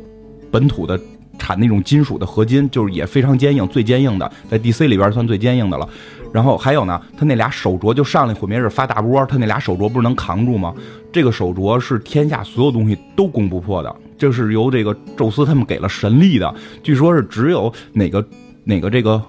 [0.50, 0.98] 本土的
[1.38, 5.88] 产那种金属的合金，就是也非常坚硬，最坚硬的，在 DC 里边算最坚硬的了。
[6.34, 10.74] 然后还有呢，他那俩手镯就上来毁灭日发大波，他那俩手镯不是能扛住吗？
[11.12, 18.24] 这个手镯是天下所有东西都攻不破的，这是由这个宙斯他们给了神力的，据说是只有哪个
[18.64, 19.22] 哪个这个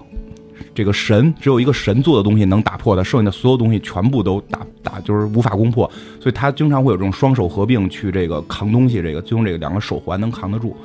[0.75, 10.77] 这个神只有一个神做的东西能打破的，剩下的所有东西全部都打打就是无法攻破，所以他经常会有这种双手合并去这个扛东西，这个就用这个两个手环能扛得住。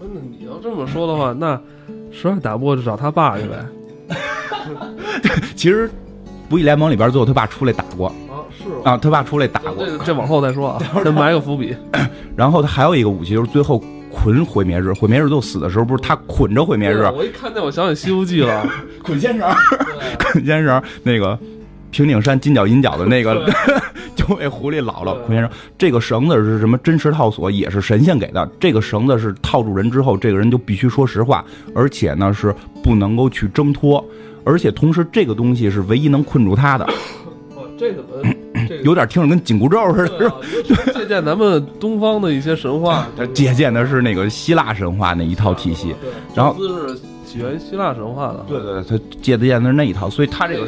[0.00, 1.60] 那你要这么说的话，那
[2.12, 3.66] 实在打不过就找他爸去呗。
[5.56, 5.90] 其实，
[6.48, 8.14] 不义联盟里边最后他爸出来打过啊，
[8.58, 9.84] 是啊，他爸出来打过。
[9.86, 11.76] 这这往后再说啊， 先埋个伏笔。
[12.36, 14.92] 然后他还有一个武器，就是最后捆毁灭日。
[14.92, 17.02] 毁灭日最后死的时候，不是他捆着毁灭日？
[17.14, 18.66] 我一看那，我想起《西游记》了，
[19.02, 19.48] 捆仙绳，
[20.18, 20.82] 捆仙绳。
[21.02, 21.38] 那个
[21.90, 23.50] 平顶山金角银角的那个
[24.14, 25.50] 九尾狐狸姥姥孔先生。
[25.76, 26.76] 这个绳子是什么？
[26.78, 28.48] 真实套索，也是神仙给的。
[28.60, 34.04] 这个绳子是套住人之后，这个人就必须说实话，而且呢是不能够去挣脱。
[34.44, 36.86] 而且同时，这个东西是唯一能困住他的。
[37.56, 38.34] 哇，这怎么
[38.82, 40.18] 有点听着跟紧箍咒似的？
[40.64, 43.06] 是吧借鉴咱们东方的一些神话。
[43.34, 45.94] 借鉴的是那个希腊神话那一套体系。
[46.34, 48.44] 然后是起源希腊神话的。
[48.48, 50.66] 对对，他借鉴的是那一套，所以他这个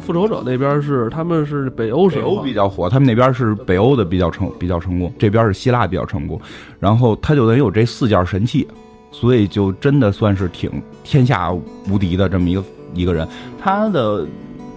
[0.00, 6.40] 复仇者那边是他们是北欧神话比较火，他们那边是北欧的比较成比较成功，这边是希腊比较成功。
[6.80, 8.66] 然后他就得有这四件神器，
[9.12, 10.70] 所以就真的算是挺
[11.04, 12.64] 天下无敌的这么一个。
[12.94, 13.28] 一个人，
[13.60, 14.26] 他的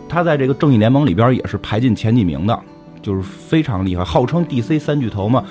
[0.10, 2.60] 他在这个正义联盟里边也是排进前几名的，
[3.02, 5.42] 就是非常厉害，号称 DC 三巨头嘛，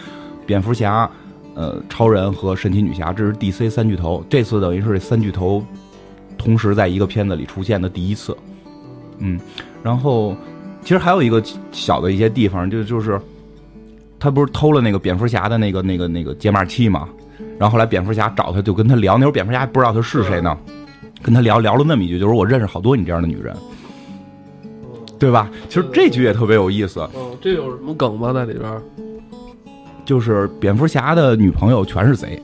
[0.44, 1.10] 蝙蝠侠、
[1.54, 4.24] 呃，超人和神奇女侠，这是 DC 三巨头。
[4.28, 5.64] 这次等于是这三巨头
[6.38, 8.36] 同时在一个片子里出现的第一次。
[9.18, 9.38] 嗯，
[9.82, 10.34] 然后
[10.82, 13.20] 其实还有一个小的一些地方，就就是
[14.18, 17.08] 他不是偷了那个蝙蝠侠的那个那个那个解码器嘛，
[17.58, 20.56] 然后后来蝙蝠侠找他就跟他聊，那时候蝙蝠侠还不知道他是谁呢。
[21.22, 23.54] 跟他聊聊了那么一句，就是我认识好多你这样的女人，
[25.18, 25.50] 对吧？
[25.68, 27.06] 其实这句也特别有意思。
[27.14, 28.32] 嗯，这有什么梗吗？
[28.32, 28.82] 在里边？
[30.04, 32.42] 就是蝙蝠侠的女朋友全是贼。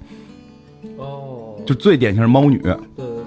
[0.96, 1.54] 哦。
[1.66, 2.76] 就最典型是猫女，对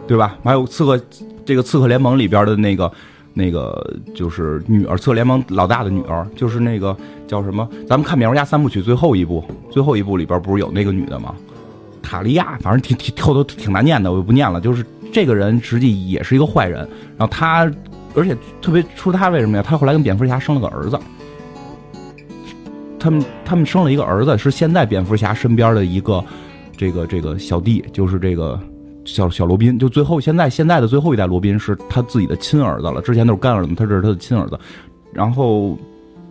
[0.07, 0.37] 对吧？
[0.43, 1.03] 还有刺客，
[1.45, 2.91] 这个刺客联盟里边的那个
[3.33, 6.95] 那个就是女儿，刺客联盟老大的女儿，就是那个
[7.27, 7.67] 叫什么？
[7.87, 11.35] 咱们看蝙蝠侠三部曲最后一部，最后一部里边不是有那个女的吗？
[12.01, 14.59] 塔利亚，反正挺挺后头挺难念的，我就不念了。
[14.59, 16.79] 就是这个人实际也是一个坏人，
[17.17, 17.69] 然后他，
[18.15, 19.63] 而且特别出他为什么呀？
[19.63, 20.97] 他后来跟蝙蝠侠生了个儿子，
[22.99, 26.23] 他们他们生了一个儿子，是现在蝙蝠侠身边的一个
[26.75, 28.59] 这个这个小弟，就是这个
[29.05, 29.79] 小小罗宾。
[29.79, 34.59] 就最后现在现在的最后一代罗宾是他自己的亲儿子了，之前都是干儿子，他这是他的亲儿子。
[35.13, 35.77] 然后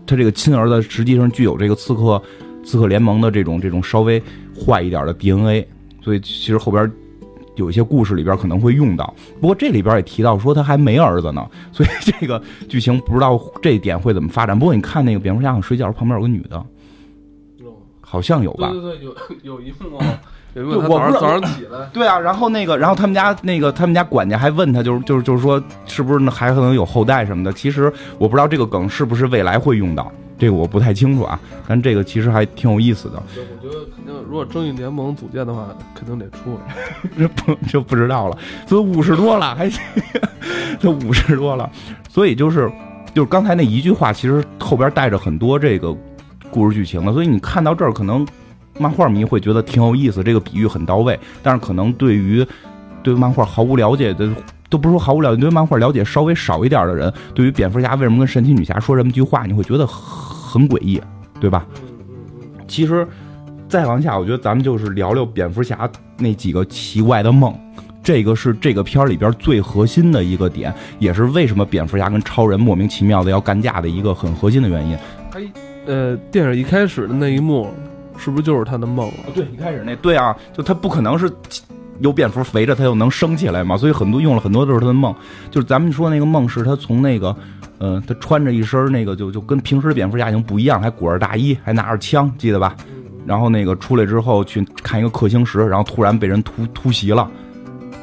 [0.07, 2.23] 他这个亲儿子实际上具有这个刺客
[2.63, 4.23] 刺客联盟的这种这种稍微。
[4.59, 5.65] 坏一点的 DNA，
[6.03, 6.91] 所以其实后边
[7.59, 9.13] 有一些故事里边可能会用到。
[9.41, 14.59] 不过这里边也提到说他还没儿子呢， 所以这个剧情不知道这一点会怎么发展。
[14.59, 16.65] 不过你看那个蝙蝠侠睡觉旁边有个女的，
[18.01, 18.71] 好像有吧？
[18.71, 19.05] 对对对，
[19.43, 20.01] 有 有一幕，
[20.55, 27.53] 有一幕早上早上起来，对啊，然后那个然后他们家那个他们家管家还问他，就是就是就是说是不是还可能有后代什么的？
[27.53, 30.11] 其实我不知道这个梗是不是未来会用到。
[30.39, 33.21] 这个我不太清楚啊，但这个其实还挺有意思的。
[33.35, 33.85] 我觉得
[34.29, 36.59] 如果正义联盟组建的话，肯定得出。
[37.17, 38.37] 这不就不知道了，
[38.69, 39.71] 都五十多了，还
[40.81, 41.69] 都 五十多了，
[42.09, 42.71] 所以就是
[43.15, 45.97] 就是刚才那一句话，其实后边带着很多这个
[46.51, 47.13] 故事剧情的。
[47.13, 48.27] 所以你看到这儿，可能
[48.79, 51.19] 漫画迷会觉得挺有意思，这个比喻很到位。
[51.43, 52.47] 但是可能对于
[53.03, 54.29] 对漫画毫无了解的。
[54.71, 61.01] 都不是说毫无了解，对漫画了解稍微少一点的人，对于蝙蝠侠为什么跟神奇女侠说这么句话，你会觉得很诡异，
[61.41, 61.65] 对吧？
[62.67, 63.09] 其实
[63.69, 67.55] 再往下，我觉得咱们就是聊聊蝙蝠侠那几个奇怪的梦，
[68.03, 74.97] 这个是这个片儿里边最核心的一个点，也是为什么蝙蝠侠跟超人莫名其妙的要干架的一个很核心的原因。
[75.31, 75.39] 他
[75.87, 77.69] 呃，电影一开始的那一幕，
[78.17, 79.29] 是不是就是他的梦啊？
[79.35, 81.31] 对，一开始那对啊，就他不可能是。
[82.01, 83.77] 有蝙蝠围着他又能升起来嘛？
[83.77, 85.13] 所以很多用了很多都是他的梦，
[85.51, 87.35] 就是咱们说那个梦是他从那个，
[87.79, 92.77] 呃，他穿着一身那个就就跟平时的蝙蝠侠已经不一样，还裹着大衣，还拿着枪，记得吧？
[93.27, 97.31] 然后那个出来之后去看一个氪星石，然后突然被人突突袭了，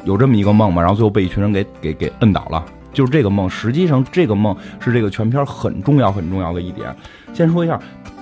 [0.03, 0.81] 有这么一个梦嘛？
[0.81, 3.49] 然后最后被一群人给给给摁倒了，就是这个梦。
[3.49, 6.95] 实际上这个梦是这个全片很重要很重要的一点。
[7.33, 7.79] 先说一下，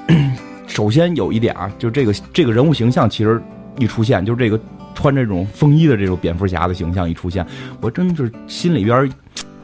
[0.67, 3.41] 首先有一点啊，就这个这个人物形象其实
[3.77, 4.59] 一出现就是这个。
[4.95, 7.43] 穿这种风衣的这种蝙蝠侠的形象一出现，
[7.81, 9.11] 我真是心里边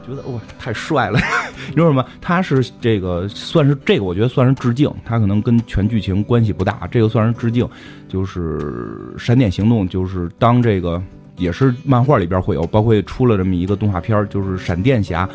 [0.09, 1.19] 觉得哇太帅了，
[1.67, 2.05] 你知道什么？
[2.19, 7.67] 他是这个算是这个，我觉得算是致敬，他可能跟全剧情关系不大，这个算是致敬，
[8.07, 11.01] 就是《闪电行动》，就是当这个
[11.37, 15.29] 也是漫画里边会有，包括出了这么一个动画片，就是闪电侠。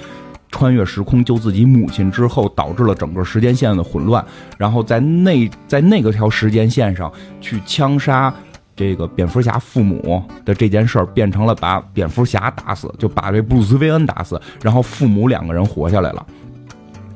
[0.50, 4.24] 穿越时空救自己母亲之后，导致了整个时间线的混乱，
[4.56, 8.32] 然后在那在那个条时间线上去枪杀
[8.76, 16.26] 这个蝙蝠侠父母的这件事儿，变成了把蝙蝠侠打死，就把这布鲁斯韦恩打死，然后父母两个人活下来了。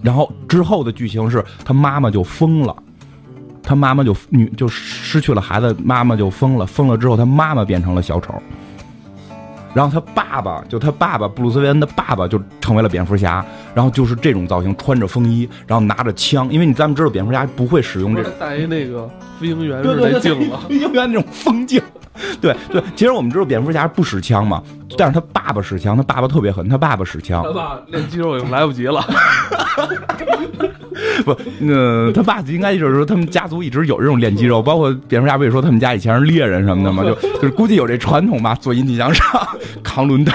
[0.02, 2.76] 然后之后的剧情是他妈妈就疯了，
[3.62, 8.40] 他妈妈就女就失去了孩子，妈妈就疯了，疯了之后他妈妈变成了小丑。
[9.74, 21.80] 然后他爸爸就他爸爸布鲁斯韦恩的爸爸就成为了蝙蝠侠，然后就是这种造型，穿着风衣，然后拿着枪，因为你咱们知道蝙蝠侠不会使用这戴一那个飞行员对对那镜子，飞行员那种风镜，
[22.40, 22.82] 对 对。
[22.94, 24.62] 其实我们知道蝙蝠侠不使枪嘛，
[24.96, 29.04] 但是他爸爸使枪，他爸爸特别狠，他爸爸使枪，他爸练肌肉已经来不及了。
[31.24, 39.26] 不，那他爸应该就是说他们家族一直有这种练肌肉，包括蝙蝠侠不也说他们家以前是猎人什么的嘛，就就是估计有这传统吧，做引体向上，
[39.82, 40.34] 扛轮胎，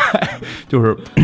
[0.67, 1.23] 就是就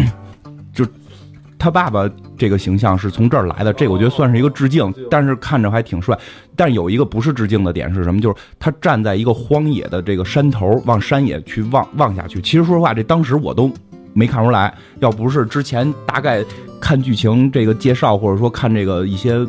[1.59, 6.17] 他爸爸这个形象是从这儿来的，这个我觉得算是一个致敬，但是看着还挺帅。
[6.55, 8.19] 但是有一个不是致敬的点是什么？
[8.19, 12.41] 就是他站在一个荒野的这个山头，往山野去望望下去。
[12.41, 13.71] 其实说实话，这当时我都
[14.13, 16.43] 没看出来，要不是之前大概。
[16.81, 19.45] 看剧情这个介绍，或者说看这个一些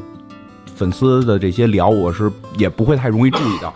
[0.74, 3.72] 粉丝的这些聊，我是也不会太容易注意到。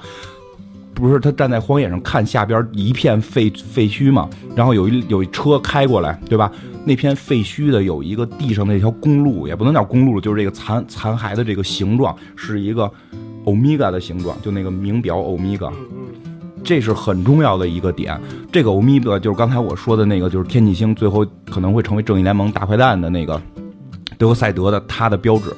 [0.94, 6.50] 不是他站在荒野上看下边一片废废墟嘛，然后有一有一车开过来，对吧？
[6.86, 12.90] 那片废墟的有一个地上那条公路，也不能叫公路，就是这个残残骸的这个形状是一个
[13.44, 15.72] 欧米伽的形状，就那个名表欧米伽。
[16.62, 18.18] 这是很重要的一个点。
[18.52, 23.40] 这个欧米伽就是刚才我说的那个，就是天启星最后可能会成为正义联盟大坏蛋的那个
[24.16, 25.54] 德克赛德的他的标志。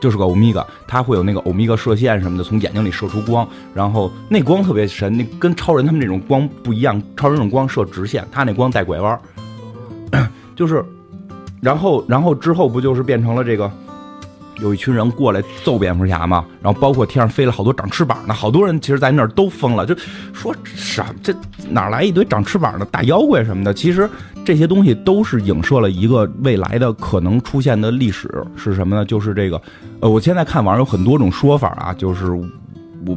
[0.00, 7.00] 就是个欧米伽，它会有那个欧米伽射线什么的，从眼睛里射出光，然后那光特别神，那跟超人他们那种光不一样。
[7.16, 9.20] 超人那种光射直线，他那光带拐弯，
[10.54, 10.84] 就是，
[11.60, 13.70] 然后然后之后不就是变成了这个。
[14.60, 19.94] 有一群人过来揍蝙蝠侠嘛，然后包括天上飞了好多长翅膀的，好多人其实，在那儿都疯了，就
[20.32, 21.34] 说什么这
[21.68, 23.74] 哪来一堆长翅膀的大妖怪什么的？
[23.74, 24.08] 其实
[24.44, 29.04] 这些东西都是影射了一个未来的可能出现的历史是什么呢？
[29.04, 29.60] 就是这个，
[30.00, 32.48] 呃，我现在看网上有很多种说法啊，就是我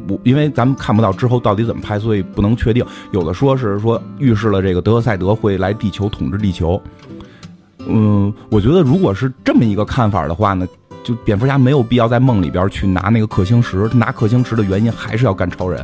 [0.10, 2.86] 我因为咱们看不到之后到底怎么拍，所以不能确定。
[3.12, 6.82] 有的说是说预示了这个德克赛德会来地球统治地球。
[7.88, 10.68] 嗯，我觉得如果是这么一个看法的话呢？
[11.10, 15.84] 就蝙蝠侠没有必要在梦里边去拿那个氪星石，拿氪星石的原因还是要干超人，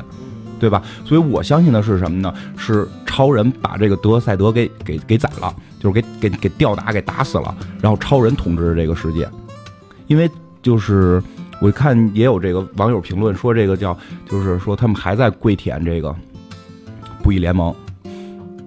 [0.60, 0.80] 对吧？
[1.04, 2.32] 所以我相信的是什么呢？
[2.56, 9.28] 是超人把这个德赛德给给给宰了，就是给给给吊打给打死了，然后超人统治这个世界。
[10.06, 10.30] 因为
[10.62, 11.20] 就是
[11.60, 13.98] 我看也有这个网友评论说，这个叫
[14.30, 16.16] 就是说他们还在跪舔这个
[17.24, 17.74] 不义联盟。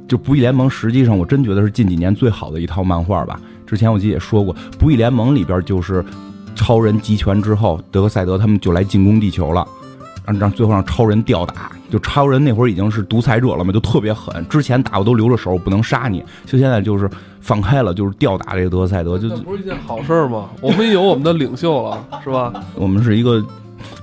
[0.09, 3.41] 就不义联盟实际上我真觉得是近几年最好的一套漫画吧。
[3.65, 6.05] 之前我记得也说过，不义联盟里边就是。
[6.59, 9.67] 超人集权之后，德克赛德他们就来进攻地球了，
[10.27, 11.71] 让让最后让超人吊打。
[11.89, 14.47] 就超人那会儿已经是独裁者了嘛，就特别狠。
[14.47, 16.23] 之前打我都留着手，不能杀你。
[16.45, 17.09] 就现在就是
[17.41, 20.51] 放开了，就是吊打这个德克赛德，就不是一件好事吗？
[20.61, 22.53] 我们有我们的领袖了，是吧？
[22.77, 23.43] 我们是一个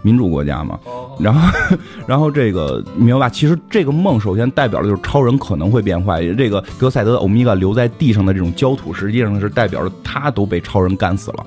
[0.02, 0.80] 民主国家嘛。
[1.20, 3.30] 然后， 然后这个明白吧？
[3.30, 6.26] 其实这个梦首先代表的就是超人可能会变坏。
[6.34, 11.46] 这个德克赛德欧米伽留在地上的这种焦土，实际上是代表着他都被超人干死了。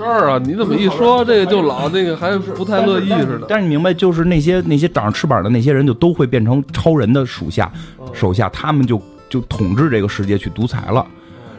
[0.00, 0.40] 事儿啊！
[0.42, 3.46] 你怎么一说 这个就老那个还不太乐意似的？
[3.48, 7.70] 但是你明白，就是那些那些长着翅膀的那些人，就都会变成超人的属下，
[8.14, 11.06] 手下他们就就统治这个世界去独裁了。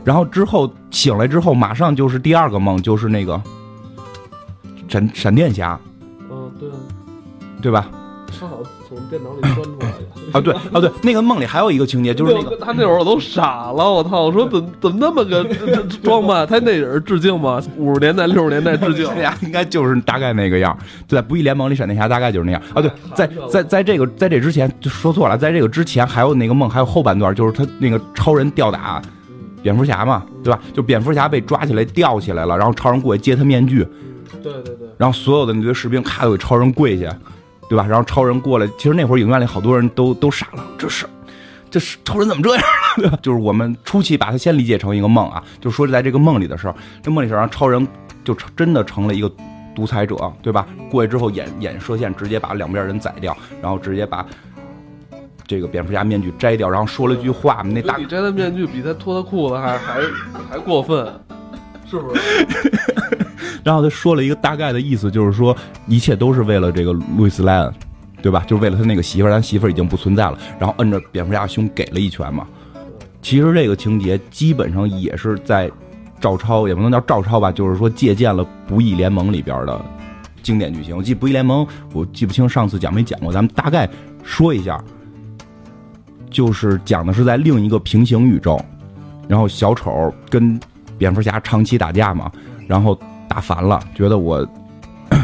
[0.04, 3.40] 然后之后醒来之后，马上就是第二个梦，就是那个
[4.88, 5.80] 闪闪电侠。
[6.32, 6.70] 嗯，对，
[7.62, 7.90] 对吧？
[8.40, 8.58] 他好
[8.94, 10.42] 从电脑里钻出来的啊！
[10.42, 14.24] 对啊，对，那个梦里还有一个情节，就是那个他那会儿我都傻了，我操！
[14.24, 15.42] 我说怎怎么那么个
[16.04, 16.46] 装扮？
[16.46, 17.64] 他那也是致敬吗？
[17.78, 19.06] 五十年代、六十年代致敬？
[19.16, 20.78] 呀，应该就是大概那个样。
[21.08, 22.82] 在不义联盟里，闪电侠大概就是那样啊。
[22.82, 29.02] 对，在在在这个在这之前就说错了，在这个之前还有那个梦，还有后半段，就是他那个超人吊打
[29.64, 30.60] 蝙蝠侠嘛，对吧？
[30.74, 33.88] 就蝙蝠侠被抓起来吊起来了，然后超人过去接他面具，
[34.44, 37.18] 对对对，然后所有的那堆士兵咔都给超人跪下。
[37.72, 37.86] 对吧？
[37.88, 41.06] 然后超人过来，其实那会儿影院里好多人都都傻了，这是，
[41.70, 42.64] 这是超人怎么这样？
[43.24, 47.88] 就是我们初期把它先理解成一个梦啊，就说在这个梦里的时候，这梦里时候，超人
[48.26, 49.32] 就真的成了一个
[49.74, 50.68] 独裁者，对吧？
[50.90, 54.26] 过去之后，眼眼射线直接把两边人宰掉，然后直接把。
[55.48, 60.00] 这个蝙蝠侠面具摘掉，然后说了句话，那大你摘的面具比他脱的裤子还还
[60.50, 61.06] 还过分，
[61.90, 62.22] 是不是？
[63.64, 65.56] 然后他说了一个大概的意思，就是说
[65.88, 67.74] 一切都是为了这个路易斯莱恩，
[68.22, 68.44] 对吧？
[68.48, 72.48] 就是为了他那个媳妇儿，咱媳妇儿已经不存在了，然后摁着蝙蝠侠胸给了一拳嘛。
[73.22, 75.70] 其实这个情节基本上也是在
[76.20, 79.80] 照抄，也不能叫照抄吧，就是说借鉴了《不义联盟》里边的
[80.42, 80.98] 经典剧情。
[80.98, 83.88] 我记《不义联盟》，我记不清上次讲没讲过，咱们大概
[84.24, 84.84] 说一下，
[86.30, 88.60] 就是讲的是在另一个平行宇宙，
[89.28, 90.60] 然后小丑跟
[90.98, 92.32] 蝙蝠侠长期打架嘛，
[92.68, 93.00] 然后
[93.32, 94.46] 打烦了，觉得我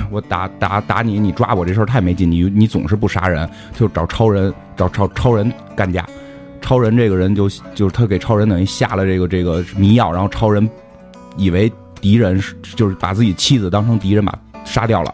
[0.09, 6.07] 我打打打你，你抓我这事儿太没劲，你你总是不杀人，就找超人找超超人干架。
[6.61, 10.69] 超人这个人就就是他给超人等于下了这个这个迷药，然后超人
[11.35, 14.33] 以为敌人是就是把自己妻子当成敌人把
[14.63, 15.13] 杀掉了，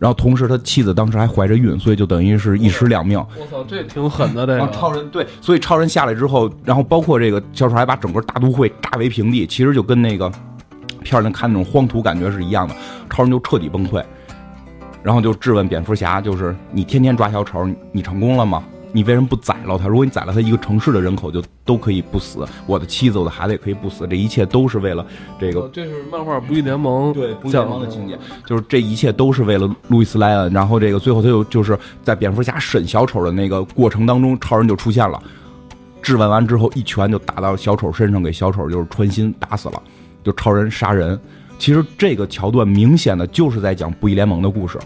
[0.00, 3.18] 然后同时他妻子当时还怀着孕，所以就等于是一尸两命。
[3.38, 4.68] 我操，这挺狠的这个。
[4.72, 10.30] 超人对，所以超人下来之后，然后包括这个小丑还把整个大都会炸为平地，其实就跟那个
[11.08, 12.74] 片儿里看那种荒土感觉是一样的。
[13.08, 14.04] 超人就彻底崩溃，
[15.02, 18.62] 然后就质问蝙蝠侠，就是你天天抓小丑，你成功了吗？
[18.90, 19.86] 你为什么不宰了他？
[19.86, 24.06] 如果你宰了他，一个城市的人口就都可以不死，我的妻子、我的孩子也可以不死。
[24.08, 25.06] 这一切都是为了
[25.38, 25.68] 这个。
[25.72, 30.50] 这是漫画《不义联盟》对《不义联盟》的情节，就是这一切都是为了路易斯莱恩。
[30.52, 35.22] 然后这个最后他又就是在蝙蝠侠审小丑的那个过程当中，超人就出现了，
[36.00, 39.82] 质问完之后一拳就打到小丑身上，给小丑就是穿心打死了，
[40.22, 41.18] 就超人杀人。
[41.58, 44.78] 其实这个桥段明显的就是在讲《不义联盟》的故事。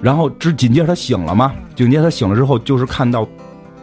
[0.00, 1.52] 然后只紧接着他醒了嘛？
[1.74, 3.28] 紧接着他醒了之后，就是看到，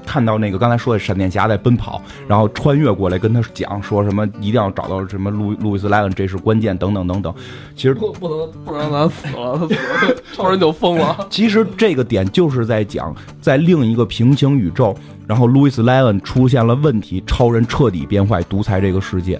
[0.03, 7.31] 看到那个刚才说的闪电侠在奔跑，然后穿越过来跟他讲说什么一定要找到什么路路易斯莱恩，这是关键等等等等。
[7.75, 11.15] 其实不不能不让他死了，他死了超人就疯了。
[11.29, 14.97] 其实这个点就是在讲，在另一个平行宇宙，
[15.27, 19.39] 然后路易斯莱恩出现了问题，超人彻底变坏，独裁这个世界。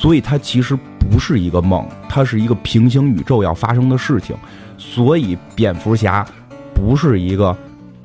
[0.00, 0.78] 所以它其实
[1.10, 4.36] 不是一个梦，它是一个平行宇宙要发生的事情。
[4.76, 6.24] 所以，蝙蝠侠
[6.72, 7.56] 不是一个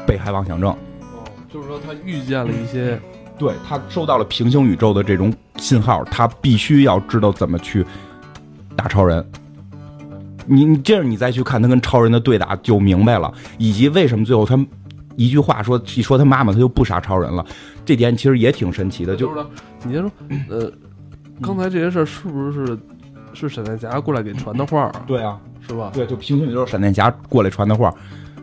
[0.07, 0.71] 被害妄想症。
[0.71, 1.23] 哦，
[1.53, 2.99] 就是说他遇见了一些，
[3.37, 7.85] 对他收到了平行宇宙的这种信号，他必须要知道怎么去
[8.75, 9.23] 打超人。
[10.47, 14.57] 你你这样你再去看他跟超人的对打就明白了，以及为什么最后他
[15.15, 17.45] 一句话说一说他妈妈他就不杀超人了，
[17.85, 19.15] 这点其实也挺神奇的。
[19.15, 19.45] 就是
[19.83, 20.11] 你先说，
[20.49, 20.71] 呃，
[21.41, 22.77] 刚才这些事儿是不是
[23.33, 24.91] 是闪电侠过来给传的话？
[25.07, 25.39] 对啊。
[25.65, 25.91] 是吧？
[25.93, 27.89] 对，就平行宇宙闪电侠过来传的话，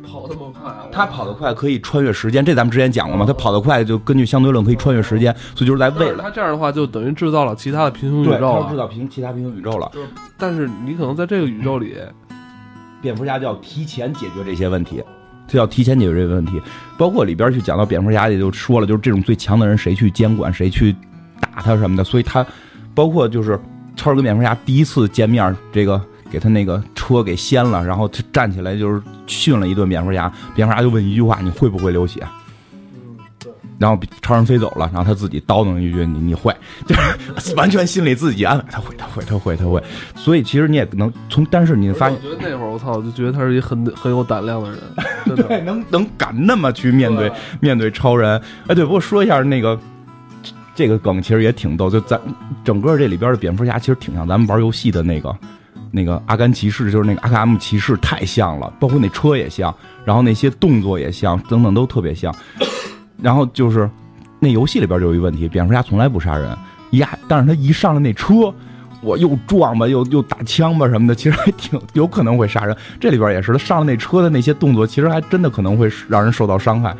[0.03, 3.26] 跑这么快，他跑得快可以穿越时间，这咱们之前讲过嘛？
[3.26, 9.93] 他跑得快就根据相对论可以穿越时间，所以就是在未来他这样的话，就等于制造了其他的平行宇宙，制造平其他平行宇宙了。
[10.38, 11.95] 但是你可能在这个宇宙里，
[13.03, 15.05] 蝙蝠侠就要提前解决这些问题，
[15.47, 16.59] 就要提前解决这个问题，
[16.97, 20.97] 包括里边去讲到蝙蝠侠也就说了，就是这种最强的人谁去监管谁去
[21.38, 22.47] 打他什么的，所以他
[22.95, 23.59] 包括就是
[23.97, 26.01] 超人跟蝙蝠侠第一次见面这个。
[26.30, 30.32] 给他那个车给掀了，然后他站起来就是训了一顿蝙蝠侠。
[30.55, 32.22] 蝙蝠侠就问一句话：“你会不会流血？”
[33.78, 36.55] 然后超人飞走了，然后他自己叨叨一句：“你你会？”
[36.86, 39.82] 就是完全心里自己安慰：“他会，他会，他会，他会。”
[40.14, 44.78] 所以其实你也能从，但是你发现，我觉得那会儿我操，就觉得他是一很很有胆量的人，
[45.34, 47.28] 对， 能能敢那么去面对
[47.59, 48.41] 面对超人。
[48.68, 49.76] 哎，对，不过说一下那个
[50.81, 51.91] 这个梗，其实也挺逗。
[51.91, 52.18] 就咱
[52.64, 55.37] 整个这里边的蝙蝠侠，其实挺像咱们玩游戏的那个。
[55.93, 59.74] 那个阿甘骑士就是那个阿卡姆骑士太像了，包括那车也像，
[60.05, 62.35] 然后那些动作也像，等等都特别像。
[63.20, 63.91] 然后就是
[64.39, 66.57] 那游戏里边就有一问题，蝙蝠侠从来不杀人，
[66.93, 68.55] 呀，但是他一上了那车，
[69.03, 72.77] 我又撞吧，又又打枪吧什么的，其实还挺有可能会杀人。
[72.99, 76.95] 这里边也是，他上了那车的那些动作，其实还真的可能会让人受到伤害。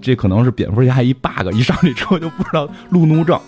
[0.00, 3.38] 这可能是蝙蝠侠一 bug，一上这车就不知道路怒症。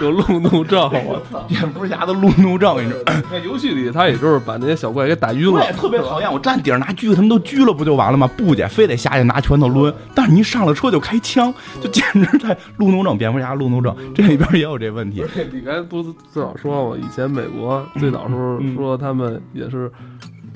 [0.00, 1.40] 有路怒症，我操！
[1.48, 3.12] 蝙蝠侠的路怒症，你知道？
[3.30, 5.64] 在游戏里，他也就是把那些小怪给打晕了。
[5.64, 8.28] 也特别讨厌，我站顶上拿狙，他们都狙了，不就完了吗？
[8.36, 9.92] 不姐，非得下去拿拳头抡。
[10.14, 13.16] 但是你一上了车就开枪，就简直在路怒症。
[13.16, 15.24] 蝙蝠侠路怒症，这里边也有这问题。
[15.50, 16.98] 你刚才不是最早说吗？
[17.02, 19.90] 以前美国最早时候说他们也是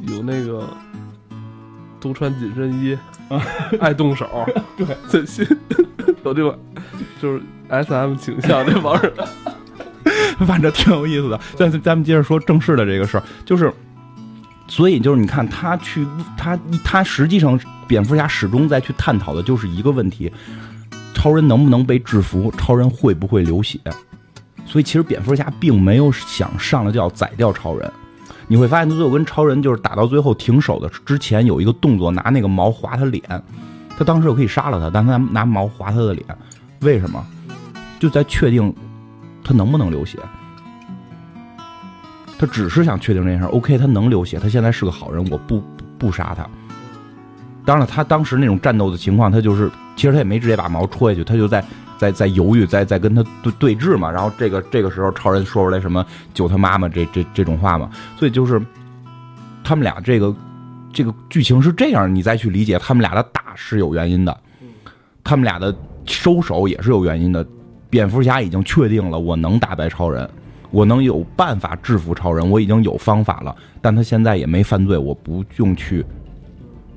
[0.09, 0.69] 有那个
[1.99, 2.99] 都穿紧身衣，
[3.81, 4.27] 爱动手。
[4.77, 5.47] 对，最新
[6.25, 6.59] 有这个
[7.21, 7.43] 就是。
[7.73, 9.13] S M 倾向这帮人，
[10.45, 11.39] 反正挺有意思的。
[11.55, 13.73] 咱咱们接着说正式的这个事儿，就是，
[14.67, 16.05] 所以就是你看他去
[16.37, 17.57] 他他实际上
[17.87, 20.33] 蝙蝠侠始终在去探讨的就是一个问题：
[21.15, 22.53] 超人能不能被制服？
[22.59, 23.79] 超人会不会流血？
[24.67, 27.89] 所以其实蝙蝠侠并没有想上来就要宰掉超人。
[28.49, 33.23] 你会发现他最后跟超人就是打到最后停手的之前有一个动作，拿那个毛划他脸。
[34.01, 36.25] 他当时就可以杀了他，但他拿拿毛划他的脸，
[36.81, 37.23] 为什么？
[37.99, 38.75] 就在确定
[39.45, 40.19] 他能不能流血。
[42.39, 43.45] 他只是想确定这件事。
[43.45, 45.63] OK，他能流血，他现在是个好人，我不
[45.99, 46.49] 不杀他。
[47.67, 51.63] 当然了，他当时那种战斗的情况，他就是其实他也没直接把毛戳下去，他就在
[51.99, 54.11] 在在犹豫，在在跟他对对峙嘛。
[54.11, 57.91] 然后这个这个时候，超人说出来什么救他妈妈这这这种话嘛。
[58.17, 58.59] 所以就是
[59.63, 60.35] 他们俩这个
[60.91, 64.41] 这个剧情是这样，你再去理解他们俩的打是有原因的，
[65.23, 65.75] 他们俩的
[66.07, 67.47] 收手也是有原因的。
[67.91, 70.29] 蝙蝠侠已经确定了，我能打败超人。
[70.71, 76.05] 我能有办法制服超人，我已经有方法了，但他现在也没犯罪，我不用去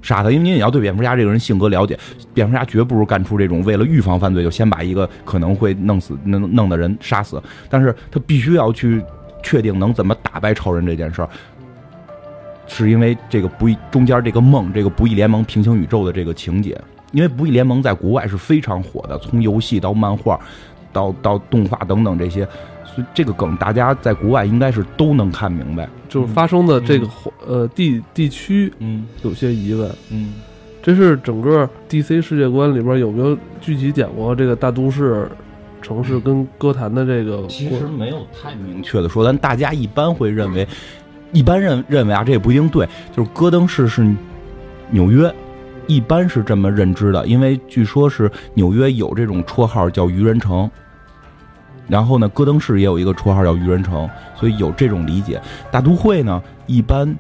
[0.02, 2.00] 杀他，因为您也要对蝙蝠侠这个人性格了解，
[2.36, 9.04] 蝙蝠侠绝不是干出这种为了预防犯罪就先把一个可能会弄死、弄弄的人杀死，但是他必须要去
[9.42, 11.30] 确定能怎么打败超人这件事儿，
[12.68, 16.80] 是因为这个不义中间这个梦，这个不义联盟平行宇宙的这个情节，
[17.12, 20.40] 因为不义联盟在国外是非常火的，从游戏到漫画，
[20.92, 22.48] 到到动画等等这些。
[22.86, 27.08] 所以这个梗大家在国外应该是都能看明白，就是发生的这个
[27.48, 30.36] 呃地地区，嗯，有些疑问，嗯，
[30.80, 35.28] 这是整个 DC 世界观里边有没有具体讲过这个大都市
[35.82, 37.48] 城市跟歌坛的这个？
[37.48, 40.68] 其实没有太明确的说，但大家一般会认为，
[41.34, 44.10] 一般认认为啊，这也不一定对，就是戈登市是
[44.92, 45.34] 纽约，
[45.88, 50.70] 一般是这么认知的，因为据说是纽约有这种绰号叫愚人城。
[51.86, 54.10] 然后呢，戈登市也有一个绰号叫“愚人城”，
[54.40, 55.42] 所以有这种理解。
[55.70, 57.14] 大都会呢，一般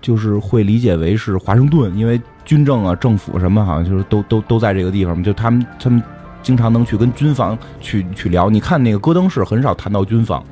[0.00, 5.22] 就是会理解为是华盛顿，因为军政啊、政府什么，好像就是都都都在这个地方。
[5.22, 6.02] 就他们他们
[6.42, 8.48] 经常能去跟军方去去聊。
[8.48, 10.42] 你看那个戈登市很少谈到军方，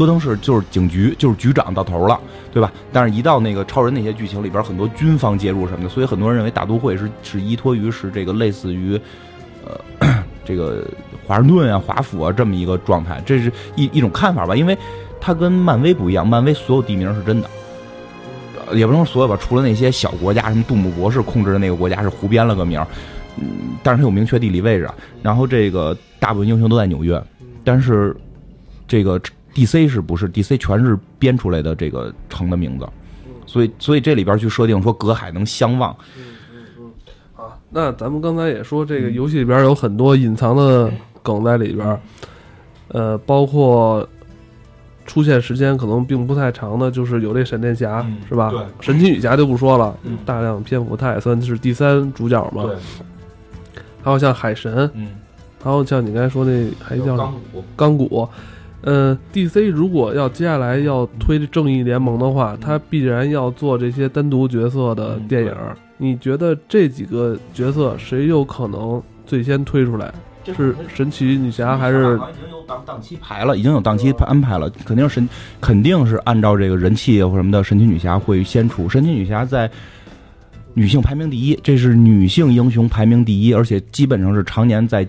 [0.00, 2.18] 戈登是就是警局，就是局长到头了，
[2.50, 2.72] 对吧？
[2.90, 8.98] 但是，一到那个超人那些剧情里边，很多军方介入什么的，所以很多人认为大都会是是依托于是这个类似于
[9.66, 10.86] 呃 这个。
[11.26, 14.56] 华盛顿啊，华府啊，这么一个状态，这是一一种看法吧。
[14.56, 14.76] 因为
[15.20, 17.48] 它跟漫威不一样，漫威所有地名是真的，
[18.72, 22.84] 也不能说所有吧，除了那些小国家，什么杜姆博士控制的那个国家是胡编了个名，
[23.36, 23.44] 嗯，
[23.80, 24.90] 但是它有明确地理位置。
[25.22, 27.22] 然后这个大部分英雄都在纽约，
[27.62, 28.16] 但是
[28.88, 29.20] 这个
[29.54, 32.88] DC 是不是 DC 全是编出来的这个城的名字，
[33.46, 35.94] 所以所以这里边去设定说隔海能相望。
[36.16, 40.90] 嗯嗯嗯，啊，那咱们刚才也说这个游戏里边有很多隐藏的。
[41.22, 42.00] 梗在里边，
[42.88, 44.08] 呃，包括
[45.04, 48.48] 出现时间可能并不太长的，就是有这闪电侠，是吧？
[48.48, 49.94] 对，神奇女侠就不说了，
[50.24, 52.64] 大量篇幅，他也算是第三主角嘛。
[52.64, 52.74] 对。
[54.02, 55.08] 还有像海神，嗯，
[55.62, 58.26] 还有像你刚才说那还叫钢骨，钢骨。
[58.82, 65.54] 呃，DC 如果要接下来要推正义联盟的话，他必然要做这些单独角色的电影。
[65.98, 70.12] 你觉得这几个角色谁有可能最先推出来？
[70.56, 72.16] 是神奇女侠还是？
[72.16, 75.28] 已经有档档期排了，已经有档期安排了，肯定是神，
[75.60, 78.88] 肯定是按照这个人气或什么的，神奇女侠会先出。
[78.88, 79.70] 神奇女侠在
[80.72, 85.06] 女性排名第一，这是女性英雄排名第一，而且基本上是常年在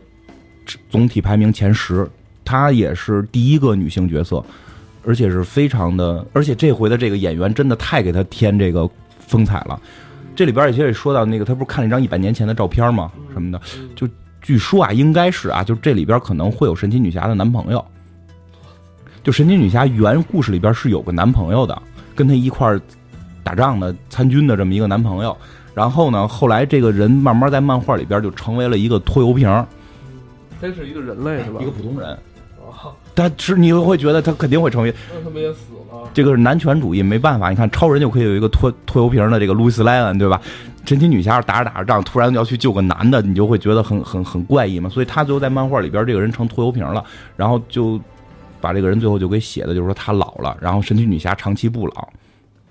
[0.90, 2.06] 总体排名前十。
[2.44, 4.44] 她也是第一个女性角色，
[5.06, 8.90] 而且是非常的，而且这回的这个演员真的太给她添这个
[9.20, 9.80] 风采了。
[10.36, 13.12] 这里边也也说到那个，她不是看了一张一百年前的照片吗？
[13.34, 13.62] 什么的，
[13.96, 14.08] 就。
[14.44, 17.86] 据说啊，应该是啊，就这里边可能会有神奇女侠的男朋友。
[19.24, 21.80] 就神奇女侠原故事里边是有个男朋友的，
[22.16, 22.82] 跟她一块儿
[23.44, 25.38] 打仗的、参军的这么一个男朋友。
[25.76, 29.48] 然后呢，后来这个人慢慢在漫画里边就成为了一个拖油瓶。
[30.60, 31.60] 他是一个人类是吧？
[31.62, 32.18] 一个普通人。
[33.14, 34.94] 但是你会觉得他肯定会成为。
[35.14, 36.10] 那他们也死了。
[36.14, 37.50] 这个是男权主义，没办法。
[37.50, 40.42] 你看超人就可以有一个拖拖油瓶的这个路易斯莱恩，对吧？
[40.86, 44.90] 神奇女侠打着打着仗，突然要去救个男的，你就会觉得很很很怪异嘛。
[44.90, 47.04] 所以他最后在漫画里边，这个人成拖油瓶了，
[47.36, 48.00] 然后就
[48.60, 52.08] 把这个人最后就给写的，就是说他老了，然后神奇女侠长期不老，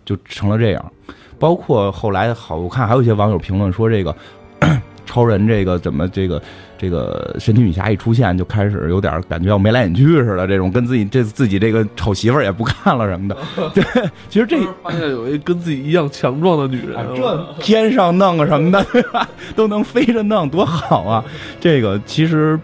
[0.05, 0.93] 就成了这样。
[1.39, 4.15] 包括后来好，我看还有一些网友评论说这个。
[5.07, 6.41] 超人这个怎么这个
[6.81, 13.37] 这个神奇女侠一出现就开始有点感觉要眉来眼去似的，这种跟自己这自己这个丑媳妇儿也不看了什么的。
[13.75, 13.85] 对，
[14.31, 19.29] 其实这发现有一跟自己一样强壮的女人，这 天上弄个什么的，对吧？
[19.55, 21.23] 都能飞着弄，多好啊！
[21.61, 22.59] 这个其实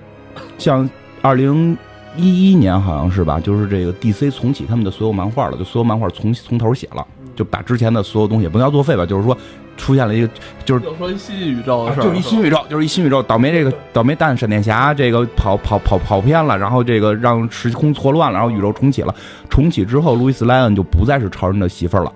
[0.57, 0.89] 像
[1.21, 1.77] 二零
[2.17, 7.07] 一一年好像是吧，就是这个 DC 重启他们的所有漫画了，就所有漫画从从头写了，
[7.37, 9.37] 就把之前的所有东西不能叫作废吧，就是说。
[9.77, 10.29] 出现了一个，
[10.65, 13.23] 就是说新宇宙的事儿，就是一新宇宙，就是一新宇宙。
[13.23, 19.15] 倒霉这个倒霉蛋闪电侠，这个跑跑跑跑偏了，然后这个让时空错乱了，然后宇宙重启了。
[19.49, 22.13] 重启之后，路易斯莱恩就不再是超人的媳妇儿了，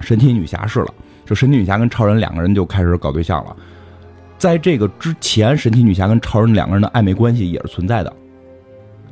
[0.00, 0.88] 神奇女侠是了。
[1.24, 3.54] 就神奇女侠跟超人两个人就开始搞对象了。
[4.38, 8.12] 在这个之前，神奇女侠跟超人两个人的暧昧关系也是存在的，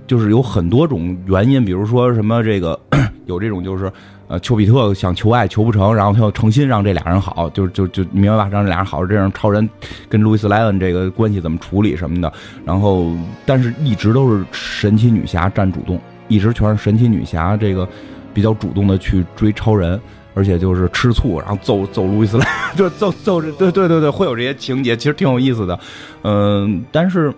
[0.06, 2.78] 就是有很多种原因，比如说什么这个
[3.26, 3.92] 有这种就是
[4.28, 9.68] 呃丘比特想求爱求不成，然后他要诚心让这俩人好，就就就明白吧，让这俩人好，这样超人
[10.08, 12.32] 跟路易斯莱恩这个关系怎么处理什么的，
[12.64, 13.12] 然后
[13.44, 17.88] 但是一直都是神奇女侠占主动，一直全是神奇女侠这个
[18.32, 20.00] 比较主动的去追超人。
[20.38, 22.46] 而且就是吃醋，然后揍揍路易斯莱，
[22.76, 25.80] 就揍揍这，对对对对，会有这些情节，其实挺有意思的。
[26.24, 27.32] 嗯，但是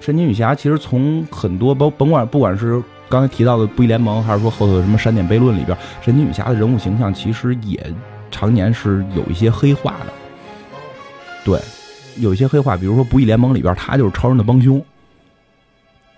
[0.00, 2.82] 神奇女侠其实从很多甭甭管不管是
[3.14, 7.80] 刚才提到的不义联盟，还是说后头什么闪点悖论里边，神奇女侠的人物形象其实也
[8.28, 10.12] 常年是有一些黑化的。
[11.44, 11.60] 对，
[12.16, 14.84] 有一些黑化，比如说不义联盟里边，他就是超人的帮凶。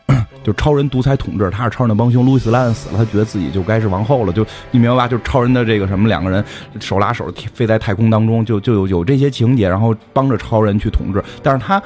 [0.43, 2.25] 就超人独裁统治，他是超人的帮凶。
[2.25, 4.33] 路易斯莱恩死了，他觉得自己就该是王后了。
[4.33, 5.07] 就你明白吧？
[5.07, 6.43] 就是超人的这个什么，两个人
[6.81, 11.23] 手拉手飞在太空当中，就就有有这些情节，然后帮着超人去统治。
[11.43, 11.83] 但是他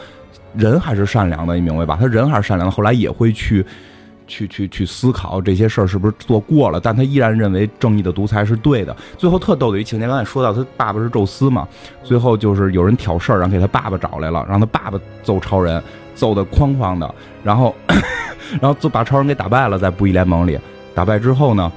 [0.55, 1.99] 人还是善良的，你明白吧？
[2.01, 3.67] 他人还是善良的，后来也会去
[4.31, 8.97] 去去去思考这些事儿是不是做过了，但他依然认为正义的独裁是对的。
[9.19, 11.67] 最后特逗的一情节，刚才说到他爸爸是宙斯嘛，
[12.05, 15.83] 最后就是有人挑事儿，然后给他爸爸找来了，让他爸爸揍超人，
[16.15, 17.75] 揍的哐哐的，然后。
[18.61, 20.59] 然后就把超人给打败了，在不义联盟里
[20.93, 21.71] 打败之后呢，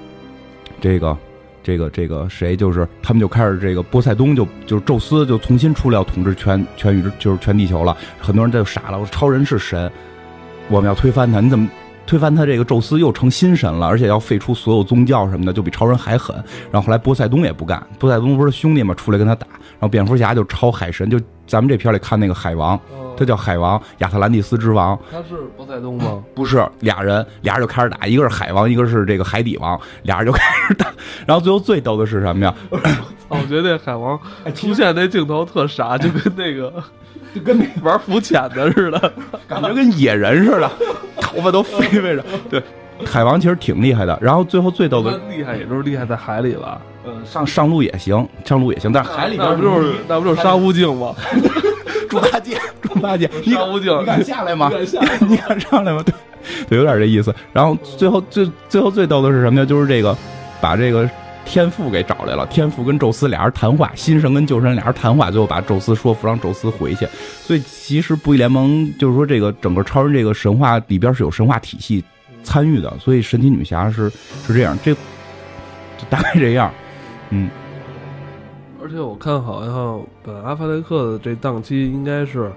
[0.81, 1.15] 这个
[1.61, 9.91] 这个这个谁就是他们就开始这个波塞冬就就是宙斯就重新出来要统治全全宇宙就是全地球了，很多人就傻了，我说超人是神，
[10.67, 11.69] 我们要推翻他，你怎么
[12.05, 12.45] 推翻他？
[12.45, 16.35] 这个宙斯又成新神了，而且要废除所有宗教什么的，就比超人还狠。
[16.71, 22.79] 然后后来波塞冬也不干，波塞冬不是兄弟嘛，出来跟他打，然后蝙蝠侠就超海神，就咱们这片里看那个海王。
[23.15, 24.99] 他叫海王，亚特兰蒂斯之王。
[25.11, 26.23] 他是波塞冬吗？
[26.33, 30.87] 不是，俩人，俩人就开始打，一个是海王，一个是这个海底王，俩人就开始打。
[31.27, 32.53] 然后最后最逗的是什么呀？
[33.29, 34.19] 我觉得那海王
[34.55, 36.73] 出现那镜头特傻，就跟那个
[37.33, 39.13] 就跟那玩浮潜的似的，
[39.47, 40.69] 感觉跟野人似的，
[41.19, 42.23] 头发都飞飞着。
[42.49, 42.61] 对，
[43.05, 44.17] 海王其实挺厉害的。
[44.21, 46.79] 然后最后最逗的厉害，也就是厉害在海里了。
[47.05, 51.13] 嗯，上上路也行，上路也行，但是海里边不就是那不就是沙悟净吗？
[52.09, 54.71] 猪八戒，猪八戒，你沙悟净，你敢下来吗？
[55.27, 56.03] 你敢上来吗？
[56.05, 56.13] 对，
[56.69, 57.33] 对，有点这意思。
[57.51, 59.65] 然后最后最最后最逗的是什么呢？
[59.65, 60.15] 就是这个
[60.61, 61.09] 把这个
[61.45, 62.45] 天父给找来了。
[62.47, 67.05] 天父跟宙斯俩人谈话，新神跟旧神俩人谈话，最后把宙斯说服，让宙斯回去。
[67.15, 72.03] 所以其实不义联盟就是说，这个整个超人这个神话里边是有神话体系
[72.43, 72.91] 参与的。
[72.99, 74.09] 所以神奇女侠是
[74.45, 74.99] 是这样，这就
[76.09, 76.71] 大概这样。
[77.29, 77.49] 嗯，
[78.81, 82.51] 而且我看好像本阿弗莱克的这档期应该是，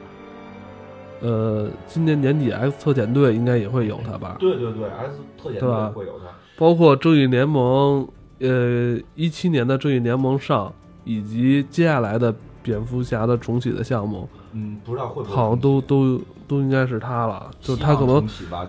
[1.21, 4.37] 呃，今年年底 X 特遣队应该也会有他吧？
[4.39, 6.27] 对对对，X 特遣队会有他，
[6.59, 8.07] 包括正义联盟，
[8.39, 10.73] 呃，一七年的正义联盟上，
[11.05, 16.21] 以及接下来的蝙蝠侠的重启的项目，嗯，不知道会不会好像都都。
[16.49, 18.27] 都应该是他了，就是他可能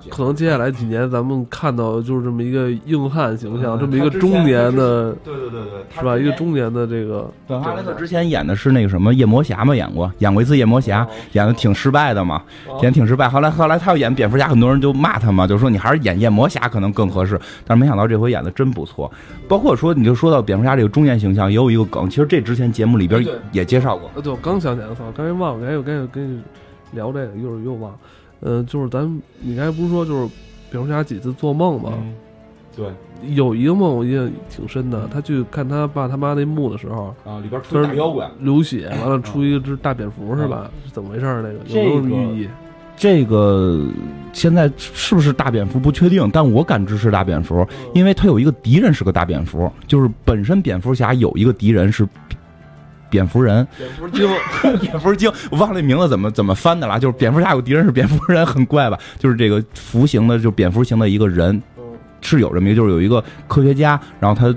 [0.09, 6.17] 可能接下来几年咱们看到就是这么一个硬汉形象，这么一个中年的，对对对对，是吧？
[6.17, 7.29] 一个中年的这个。
[7.47, 12.41] 本哈雷克之前演的是那个什么夜魔侠嘛，演过演过一次夜魔侠，演的挺失败的嘛，
[12.81, 13.29] 演挺失败。
[13.29, 17.39] 后来后来他要演蝙蝠侠，很多人就骂他嘛，就说你还是演夜魔侠可能更合适。
[17.65, 19.11] 但是没想到这回演的真不错。
[19.47, 24.09] 包括说你就说到蝙蝠侠这个中年形象，也有一个梗，其实这之前节目里边也介绍过。
[24.15, 26.43] 呃，对，我刚想起来，操，刚才忘了，刚才又刚才跟。
[26.91, 27.97] 聊这个，一会儿又忘，
[28.41, 29.05] 嗯，就是咱
[29.41, 30.29] 你刚才不是说就是
[30.71, 31.93] 蝙蝠侠几次做梦吗？
[32.75, 32.87] 对，
[33.33, 40.69] 有一个梦我印象挺深的，他去看他爸他妈那墓的时候，啊，里边出大妖怪，流血，完了出一只大蝙蝠是吧？
[40.85, 41.25] 是怎么回事？
[41.25, 42.49] 那个有没有寓意？
[42.95, 43.85] 这个
[44.33, 52.07] 现在是不是大蝙蝠不确定，但我感知是大蝙蝠，因为他有一个敌人是个大蝙蝠，就是本身蝙蝠侠有一个敌人是。
[53.09, 54.29] 蝙蝠人，蝙蝠精，
[54.81, 56.99] 蝙蝠精，我忘了名字怎么怎么翻的了。
[56.99, 58.97] 就是蝙蝠侠有敌人是蝙蝠人，很怪吧？
[59.17, 61.61] 就是这个蝠形的，就蝙蝠形的一个人，
[62.21, 64.55] 是有这么一个，就是有一个科学家，然后他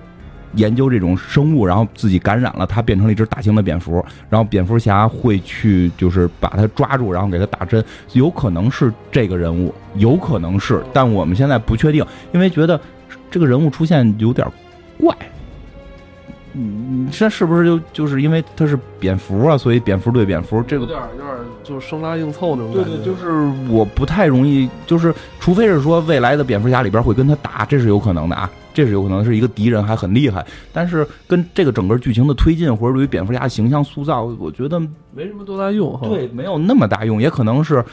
[0.55, 7.85] 研究这种生物，然后自己感染了，他变成了一只大型的蝙蝠，然后蝙蝠侠会去就是把他抓住，然后给他打针，
[8.15, 12.81] 有可能是这个人物，有可能是，但我们现在不确定，因为觉得
[13.31, 14.45] 这个人物出现有点
[14.99, 15.17] 怪。
[16.53, 22.91] 嗯，这是不是就就是因为他是蝙蝠啊，所以蝙蝠对蝙蝠这个有点有点就是生拉硬凑那种感觉。
[22.97, 23.31] 对对，就是
[23.69, 30.45] 我不太容易，就是除非是说未来的蝙蝠侠里边会跟他打，这是有可能的啊，这是有可能是一个敌人还很厉害。
[30.73, 34.81] 但是跟这个整个剧情的推进或者对于蝙蝠侠形象塑造，我觉得
[35.15, 35.97] 没什么多大用。
[36.03, 37.85] 对，没有那么大用，也可能是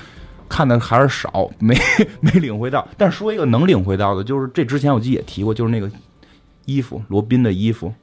[0.49, 1.77] 看的还是少，没
[2.21, 2.87] 没领会到。
[2.97, 5.87] 但说一个能领会到的，就是这之前我记得也提过，就是那个
[6.65, 7.93] 衣服，罗宾的衣服。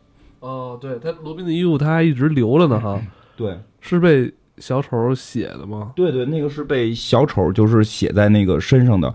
[0.44, 3.00] 哦，对他罗宾的衣服他还一直留着呢哈，
[3.34, 5.92] 对，是被小丑写的吗？
[5.96, 9.08] 对对，那个是被小丑就是写在那个身上的，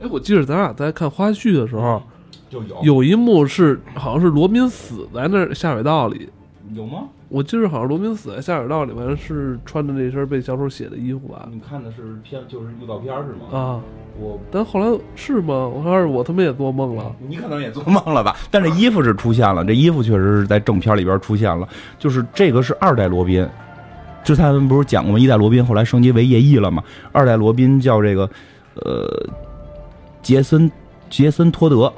[0.00, 2.02] 哎，我记得咱俩在看花絮的时候，
[2.50, 2.82] 就有。
[2.82, 6.28] 有一幕是好像是罗宾死在那儿下水道里，
[6.74, 7.04] 有吗？
[7.28, 11.48] 我记得好像罗宾死在下水道里面是穿着那身被小丑写的衣服吧？
[11.52, 13.58] 你看的是片就是预告片是吗？
[13.58, 13.80] 啊，
[14.18, 15.66] 我但后来是吗？
[15.68, 17.14] 我还是我他妈也做梦了。
[17.28, 18.36] 你可能也做梦了吧？
[18.50, 23.46] 但这衣服是出现了，这衣服确实是在正片里边出现了，就是这个是二代罗宾。
[24.24, 25.18] 之前咱们不是讲过吗？
[25.18, 26.82] 一代罗宾后来升级为夜翼了吗？
[27.12, 28.28] 二代罗宾叫这个，
[28.74, 29.26] 呃，
[30.22, 30.70] 杰森
[31.08, 31.92] 杰森托德。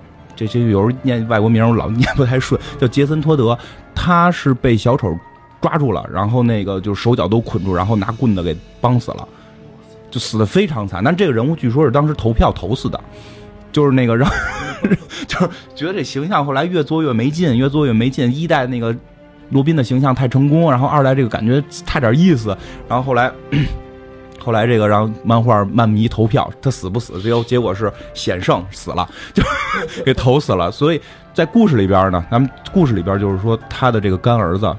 [0.47, 3.59] 这这有时候念外国名我老念不太顺，叫杰森托德。
[3.95, 5.15] 他是被小丑
[5.61, 9.29] 抓住了，然后那个就手脚都捆住，然后拿棍子给绑死了，
[10.11, 11.05] 就死的非常惨。
[11.05, 12.99] 但这个人物据说是当时投票投死的，
[13.71, 14.31] 就是那个让，
[15.29, 18.33] 就是觉得这形象后来越做越没劲，越做越没劲。
[18.35, 18.97] 一代那个
[19.51, 22.57] 罗宾的形象太成功，然后二代这个感觉差点意思，
[22.89, 23.31] 然后后来。
[24.43, 27.21] 后来这个让漫画漫迷投票，他死不死？
[27.21, 29.43] 最后结果是险胜死了， 就
[30.05, 30.73] 给投死了。
[30.73, 31.01] 所以
[31.35, 34.75] 在故事里边呢，咱们故事里边就是说他的这个干儿子，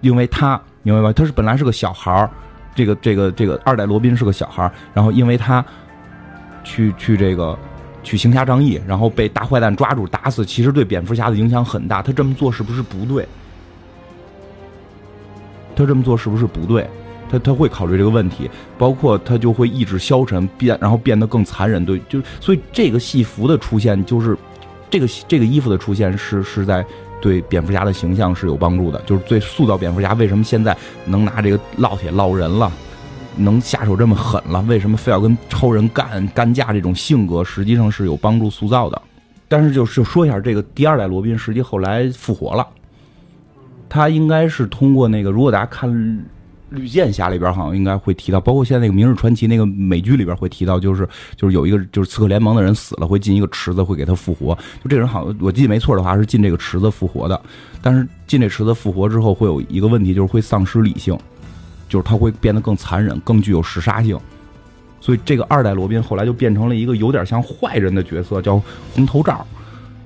[0.00, 1.12] 因为他明白吧？
[1.12, 2.30] 他是本来是个小孩儿，
[2.74, 5.64] 这个这个这个二代罗宾是个小孩儿，然后因为他
[6.62, 7.58] 去去这个
[8.02, 12.00] 去行侠仗义，然后被大坏蛋抓住打死，其实对蝙蝠侠的影响很大。
[12.00, 13.26] 他这么做是不是不对？
[15.74, 16.88] 他这么做是不是不对？
[17.30, 21.84] 他他会考虑这个问题，包括他就会意志消沉，变然后变得更残忍。
[21.84, 24.36] 对，就所以这个戏服的出现，就是
[24.88, 26.84] 这个这个衣服的出现是是在
[27.20, 32.72] 对蝙蝠侠的形象是有帮助的，就是对塑造蝙蝠侠为什么现在能拿这个烙铁烙人了，
[33.36, 39.02] 能下手这么狠了，为什么非要跟超人干干架这种性格，实际上是有帮助塑造的。
[39.48, 42.66] 但是就是说一下，这个第二代罗宾实际后来复活了，
[43.88, 46.24] 他应该是通过那个，如果大家看。
[46.70, 54.56] 绿箭侠里边好像应该会提到，包括现在那个《明日传奇》那个美剧里边会提到，就是就是有一个就是刺客联盟的人死了，会进一个池子，会给他复活。
[54.82, 57.40] 就这人好像我记得没错的话是进这个池子复活的，
[57.80, 61.18] 但是进这池子复活之后会有一个问题，就是会丧失理性，
[61.88, 64.18] 就是他会变得更残忍，更具有嗜杀性。
[65.00, 68.60] 所以这个二代罗宾后来就变成了一个有点像坏人的角色，叫
[68.94, 69.46] 红头罩。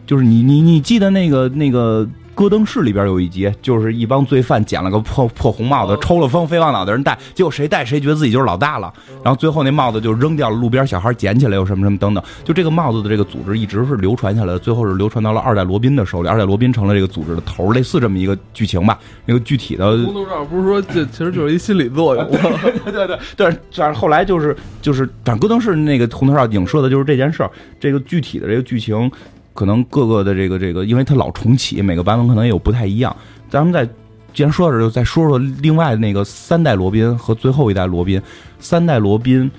[0.07, 2.09] 就是你你你记得那个那个。
[2.35, 18.99] 戈登市里边有一集，就是一帮罪犯捡了个破破红帽子，抽了风飞往脑袋人戴，结果谁戴谁觉得自己就是老大了，然后最后那帽子就扔掉了，路边小孩捡起来又什么什么等等，就这个帽子的这个组织一直是流传下来的，最后是流传到了二代罗宾的手里，二代罗宾成了这个组织的头，类似这么一个剧情吧。
[19.27, 29.11] 那个具体的，红头罩不是说 这其实就是一心理作用，对对对，但是但是后来就是就是，但戈登市那个红头罩影射的就是这件事儿，这个具体的这个剧情。
[29.55, 33.15] 可能各个的这个这个，因为它老重启，每个版本可能也有不太一样。
[33.51, 33.87] 咱们再
[34.33, 38.21] 既然说到这，就再说说另外那个三代罗宾和最后一代罗宾。
[38.59, 39.51] 三代罗宾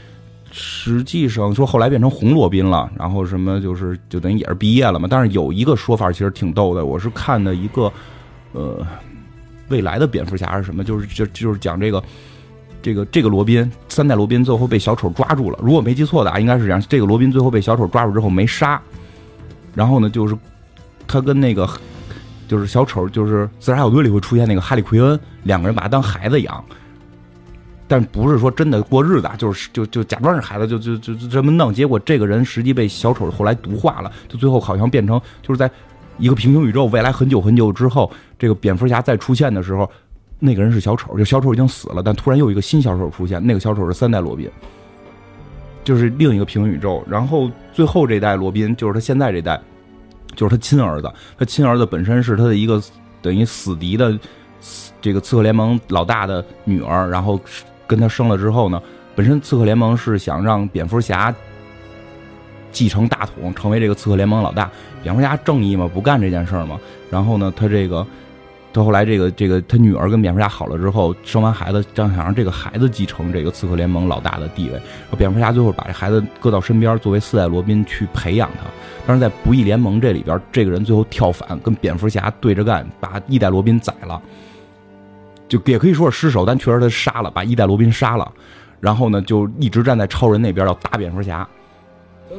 [0.52, 5.08] 实际上说后来变成红罗宾了，然后什么就是就等于也是毕业了嘛。
[5.10, 7.92] 但是有一个说法其实挺逗的，我是看的一个
[8.54, 8.86] 呃
[9.70, 12.04] 未来的蝙蝠侠是什么，就是就就是讲这个
[12.82, 15.60] 这个这个罗宾三代罗宾最后被小丑抓住了。
[15.62, 18.82] 如果没记错的啊，应该是这样：这个罗宾最后被小丑抓住之后没杀。
[19.74, 20.38] 然后呢，就是
[21.08, 21.68] 他跟那个
[22.48, 26.64] 就是小丑，就是自杀小队里会出现那个哈利奎恩，两个人把他当孩子养，
[27.88, 31.74] 但不是说真的过日子，就是就就假装是孩子，就就就就这么弄。
[31.74, 35.70] 结果这个人实际被小丑后来毒化了，就最后好像变成就是在
[36.18, 39.90] 一个平行宇宙，未来很久很久之后，这个蝙蝠侠再出现的时候，
[40.40, 44.50] 那个人是小丑，就小丑已经死了，但突然又一个新小丑出现，那个小丑是三代罗宾。
[45.84, 49.60] 就是另一个平行宇宙，然后最后这代罗宾就是他现在这代，
[50.36, 51.12] 就是他亲儿子。
[51.38, 52.82] 他亲儿子本身是他的一个
[53.22, 54.18] 等于死敌的
[55.02, 57.40] 这个刺客联盟老大的女儿，然后
[57.86, 58.82] 跟他生了之后呢，
[59.16, 61.34] 本身刺客联盟是想让蝙蝠侠
[62.72, 64.70] 继承大统，成为这个刺客联盟老大。
[65.02, 66.80] 蝙蝠侠正义嘛，不干这件事儿嘛。
[67.10, 68.06] 然后呢，他这个。
[68.74, 74.82] 到后来，这个这个他女儿跟蝙蝠侠好了之后，生完孩子，正想让这个孩子继承这个刺客联盟老大的地位。
[75.16, 78.66] 蝙蝠侠最后把这孩子搁到身边，作为四代罗宾去培养他。
[79.06, 84.20] 但是在不义联盟这里边，这个人最后跳反，跟蝙蝠侠对着干，把一代罗宾宰了。
[85.48, 88.32] 就也可以说是失手，但确实他杀了，把一代罗宾杀了。
[88.80, 91.48] 然后呢，就一直站在超人那边要打蝙蝠侠。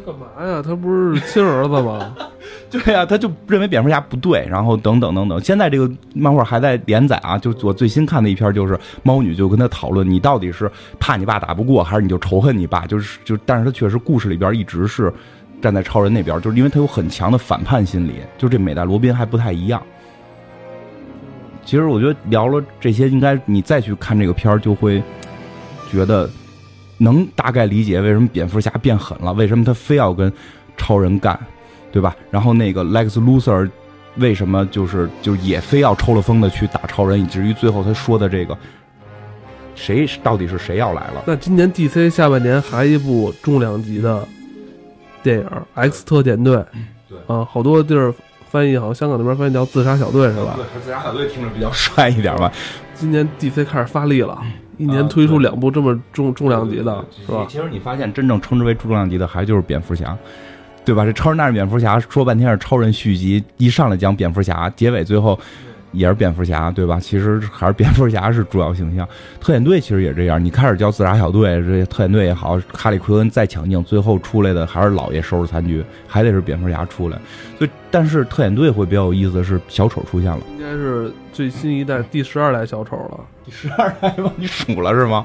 [0.05, 0.63] 干嘛呀？
[0.63, 2.17] 他不是亲儿子吗？
[2.71, 5.41] 对呀，他就认为蝙蝠侠不对，然后等等等等。
[5.41, 12.87] 现在这个漫画还在连载啊，就我最新看的一篇就是猫女就跟他讨论，你到底是怕你爸打不过，还是你就仇恨你爸？
[12.87, 15.13] 就是就，但是他确实故事里边一直是
[15.63, 18.15] 站在超人那边，就是因为他有很强的反叛心理。
[18.37, 19.81] 就这美代罗宾还不太一样，
[21.65, 25.03] 其实我觉得聊了这些，应该你再去看这个片儿，就会
[25.91, 26.29] 觉得
[26.99, 30.33] 能大概理解为什么蝙蝠侠变狠了，为什么他非要跟
[30.77, 31.39] 超人干，
[31.93, 32.15] 对吧？
[32.31, 33.71] 然后那个 Lex Luthor
[34.17, 38.57] 为什么就是就也非要抽了风的去打超人，以至于最后他说的这个
[39.75, 41.25] 谁到底是谁要来了？
[41.27, 44.27] 那今年 DC 下半年还一部重量级的
[45.23, 46.57] 电影《X 特遣队》，
[47.09, 48.15] 对啊，好多地儿
[48.55, 50.55] 翻译好像香港那边翻译叫《自杀小队》是吧？
[50.55, 52.53] 对，自杀小队听着比较帅一点吧。
[52.95, 54.41] 今年 DC 开始发力了，
[54.79, 57.45] 一年推出两部这么重重量级的，是吧？
[57.49, 60.17] 其实你发现真正称之为重量级的，还就是蝙蝠侠，
[60.85, 61.05] 对吧？
[61.05, 65.37] 这超人大战蝙蝠侠说半天是超人续集，一上来讲蝙蝠侠，结尾最后
[65.95, 66.99] 也是蝙蝠侠，对吧？
[67.01, 69.09] 其实还是蝙蝠侠是主要形象。
[69.41, 77.19] 特遣队其实也这样，你开始叫自杀小队，这些特遣队也好，哈利奎恩再强劲，最后出来的还是老爷收拾残局，还得是蝙蝠侠出来。
[77.59, 80.41] 所以，但是特遣队会比较有意思的是，小丑出现了。
[80.51, 83.21] 应该是最新一代第十二代小丑了。
[83.45, 84.33] 第十二代吗？
[84.37, 85.25] 你数了是吗？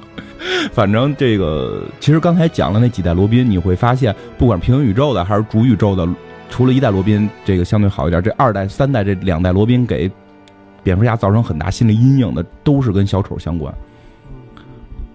[0.71, 6.07] 反正这个，其实刚才讲了那几代罗宾，你会发现，不管平行宇宙的还是主宇宙的，
[6.49, 10.11] 除了一代罗宾这个相对好一点，这二代、三代这两代罗宾给
[10.89, 13.71] 蝙蝠侠造成很大心理阴影的，都是跟小丑相关。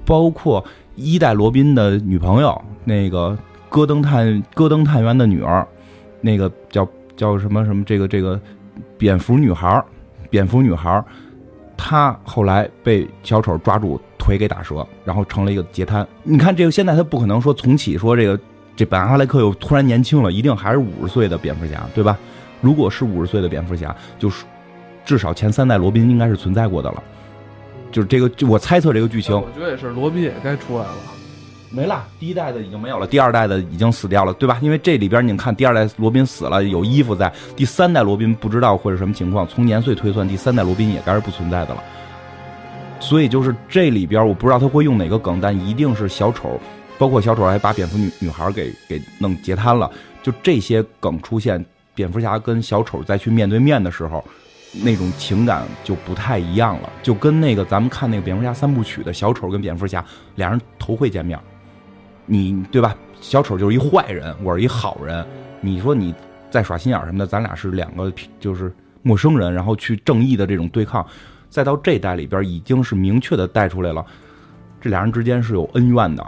[0.05, 0.65] 包括
[0.95, 3.37] 一代罗宾的女朋友，那个
[3.69, 5.67] 戈登探戈登探员的女儿，
[6.21, 8.41] 那个叫叫什么什么这个这个
[8.97, 9.85] 蝙蝠女孩儿，
[10.31, 11.05] 蝙蝠女孩儿，
[11.77, 16.07] 她后来被小丑抓住，腿给打折，然后成了一个截瘫。
[16.23, 18.39] 你看这个现在他不可能说重启说这个
[18.77, 22.17] 这本阿莱克又突然年轻了，一定还是五十岁的蝙蝠侠，对吧？
[22.61, 24.45] 如果是五十岁的蝙蝠侠，就是
[25.05, 27.03] 至少前三代罗宾应该是存在过的了。
[27.93, 30.97] 就是这个，我猜测这个剧情我觉得也是，罗宾也该出来了。
[31.71, 34.59] 没了，第一代的已经没有了，第二代的已经死掉了，对吧？
[34.63, 39.47] 因为这里边你看，第二代罗宾死了，有衣服在；第三代罗宾不知道会是什么情况。
[39.49, 41.83] 从年岁推算，第三代罗宾也该是不存在的了。
[43.01, 46.61] 所以就是这里边，我不知道他会用哪个梗，但一定是小丑，
[46.97, 49.91] 包括小丑还把蝙蝠女女孩给给弄截瘫了。
[50.23, 54.25] 就这些梗出现，蝙蝠侠跟小丑再去面对面的时候。
[54.83, 60.05] 那种情感就不太一样了，就跟那个咱们看那个蝙蝠侠三部曲的小丑跟蝙蝠侠
[60.35, 61.39] 俩人头会见面，
[62.27, 62.97] 你对吧？
[63.21, 65.25] 小丑就是一坏人，我是一好人，
[65.61, 66.15] 你说你
[66.51, 68.71] 在耍心眼什么的，咱俩是两个就是
[69.03, 71.07] 陌生人，然后去正义的这种对抗，
[71.49, 74.05] 再到这代里边已经是明确的带出来了，
[74.81, 76.27] 这俩人之间是有恩怨的，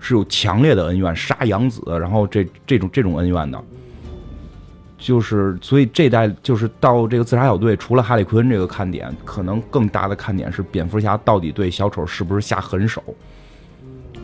[0.00, 3.64] 是有强烈的恩怨，杀养子，然后这这种这种恩怨的。
[5.04, 13.02] 就是，所以这代就是到这个自杀小队，除了哈利奎恩这个看点，可能更大的看点是蝙蝠侠到底对小丑是不是下狠手。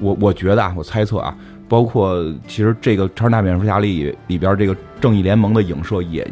[0.00, 1.36] 我我觉得啊，我猜测啊，
[1.68, 6.26] 包括其实这个超人大蝙蝠侠里里边这个正义联盟的影射也，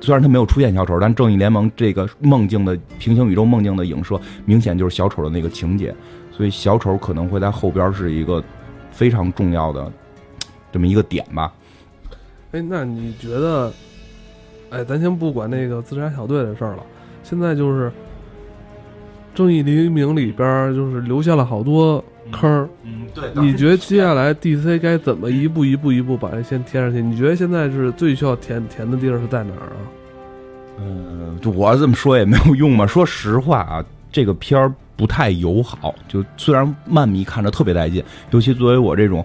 [0.00, 5.94] 虽然他没有出现小丑，但正义联盟这个梦境的平行宇宙梦境的影射，明显就是小丑的那个情节，
[6.32, 8.42] 所以小丑可能会在后边是一个
[8.90, 9.92] 非常重要的
[10.72, 11.52] 这么一个点吧。
[12.52, 13.72] 哎，那你觉得？
[14.70, 16.82] 哎，咱先不管那个自杀小队的事儿了，
[17.22, 17.88] 现在就是
[19.34, 22.68] 《正义黎明》里边就是留下了好多坑儿。
[22.82, 27.00] 嗯，对你觉得接下来 DC 该怎么一步一步一步把这先填上去？
[27.00, 29.80] 你觉得现在是最需要填填的地儿是在哪儿啊？
[30.78, 32.86] 嗯，就我这么说也没有用嘛。
[32.86, 33.82] 说实话啊，
[34.12, 35.94] 这个片儿不太友好。
[36.08, 39.24] 就虽然漫迷看着特别带劲，尤其作为我这种。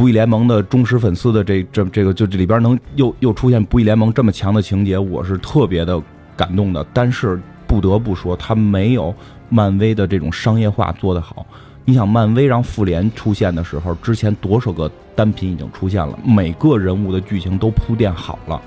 [0.00, 6.02] 不义联盟的忠实粉丝的这这这个就这里边能又又出现不义联盟这么强的情节，我是特别的
[6.34, 6.82] 感动的。
[6.94, 9.14] 但是不得不说，他没有
[9.50, 11.44] 漫威的这种商业化做得好。
[11.84, 18.58] 你想，漫威让复联出现的时候，之前多少个单品已经出现了，每个人物的剧情都铺垫好了。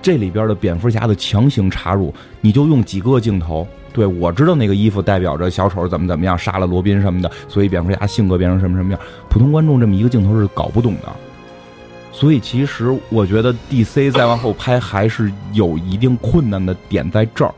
[0.00, 3.66] 这里边的蝙蝠侠的强行插入，你就用几个镜头。
[3.92, 9.00] 对，我知道那个衣服代表着小丑怎么怎么样，杀了罗宾什么的，所以蝙蝠侠性格变成什么什么样。
[9.28, 11.12] 普通观众这么一个镜头是搞不懂的，
[12.10, 17.54] 所以其实我觉得 DC 再往后拍还是有一定困难的点在这儿。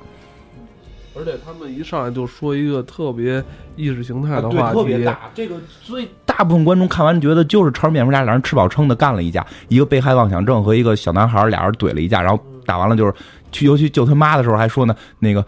[1.16, 3.40] 而且他们一上来就说一个特别
[3.76, 5.20] 意识形态的对，话题，特别大。
[5.32, 13.14] 这个所以大部分观众看完觉得就是超人蝙蝠侠俩人吃饱撑的干了一架，一个被害妄想症和一个小男孩俩人怼了一架，然后打完了就是
[13.52, 15.46] 去尤其救他妈的时候还说呢，那个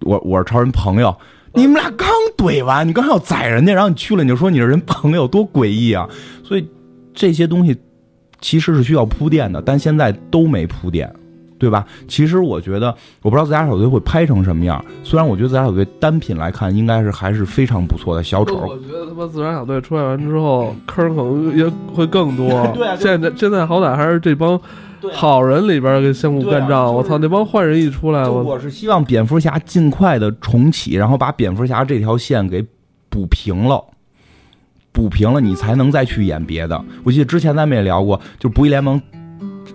[0.00, 1.14] 我我是超人朋友。
[1.54, 6.06] 你们俩刚怼完，你刚要宰人家，然后你去了，你就说你是人朋友，多诡异啊！
[6.44, 6.68] 所以
[7.14, 7.74] 这些东西
[8.42, 11.10] 其实是需要铺垫的，但现在都没铺垫，
[11.58, 11.86] 对吧？
[12.06, 14.84] 其实我觉得，我不知道自家小队会拍成什么样。
[15.02, 18.22] 虽然我觉得自家小队单品来看，应该是还是非常不错的。
[18.22, 22.48] 小丑我，觉得他妈自家小队出来完之后，坑可能也会更多。
[22.76, 24.60] 对啊现在现在好歹还是这帮
[25.12, 26.94] 好人里边跟相互干仗。
[26.94, 32.64] 我操，那帮坏人一出来，我就我是希望蝙蝠侠尽快的重启，然后把蝙蝠侠这条线给
[33.08, 33.84] 补平了。
[34.92, 36.82] 补平了，你才能再去演别的。
[37.04, 38.98] 我记得之前咱们也聊过，就不义联盟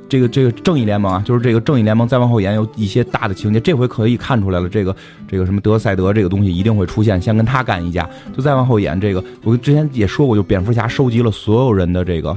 [0.09, 4.95] 这个这个正义联盟啊，就是这个正义联盟再往后演有一些大的情节，这回可以看出来了，这个
[5.27, 9.23] 这个什么德赛德这个东西一定会出现，先跟他干一架，就再往后演这个。
[9.43, 12.35] 我之前也说过，就蝙蝠侠收集了所有人的这个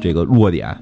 [0.00, 0.74] 这个弱点，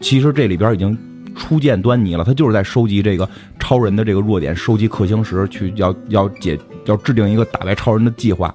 [0.00, 0.96] 其实这里边已经
[1.36, 3.28] 初见端倪了，他就是在收集这个
[3.58, 8.52] 超人的这个弱点，收集氪星石，去要要解要制定一个打败超人的计划。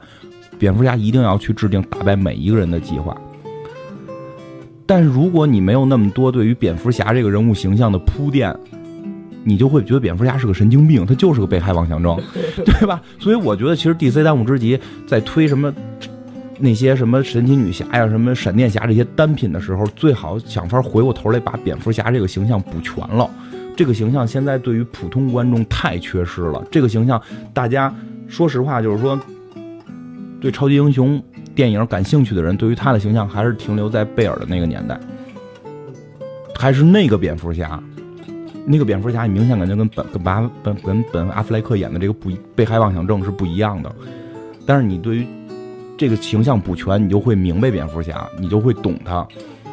[0.58, 3.16] 蝙蝠侠一定要去制定打败每一个人的计划。
[4.86, 8.56] 但是如果你没有那么多对于蝙蝠侠这个人物形象的铺垫，
[9.44, 12.18] 你就会觉得蝙蝠侠是个神经病，他就是个被害妄想症，
[12.66, 13.02] 对吧？
[13.20, 15.74] 所以我觉得其实 DC 当务之急在推什么
[16.58, 23.30] 那些什么神奇女侠呀、什么闪电侠这些单品的时候，最好想法回过头来把蝙蝠侠这个形象补全了。
[23.76, 26.66] 这个形象现在对于普通观众太缺失了。
[26.72, 27.22] 这个形象，
[27.54, 27.94] 大家
[28.28, 29.20] 说实话，就是说，
[30.40, 31.22] 对超级英雄
[31.54, 34.98] 电影感兴趣的人，对于他的形象还是停留在贝尔的那个年代，
[36.56, 37.78] 还是那个蝙蝠侠。
[38.68, 43.94] 那个蝙蝠侠，你明显感觉跟本跟本本跟本阿弗莱克演的这个不被害妄想症是不一样的。
[44.66, 45.28] 但是你对于
[45.98, 49.26] 这个形象补全，你就会明白蝙蝠侠，你就会懂他，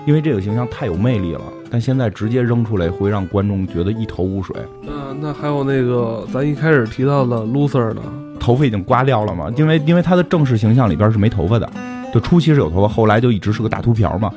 [0.07, 1.43] 因为这个形象太有魅力了。
[1.71, 4.55] 但现在直接扔出来，会让观众觉得一头雾水。
[4.83, 8.03] 那，那还有那个咱一开始提到的 loser 呢？
[8.39, 11.71] 头发已经刮掉了嘛，因为因为他的正式形象里边是没头发的，
[12.13, 14.31] 就初期是有头发，后来就一直是个大秃瓢嘛。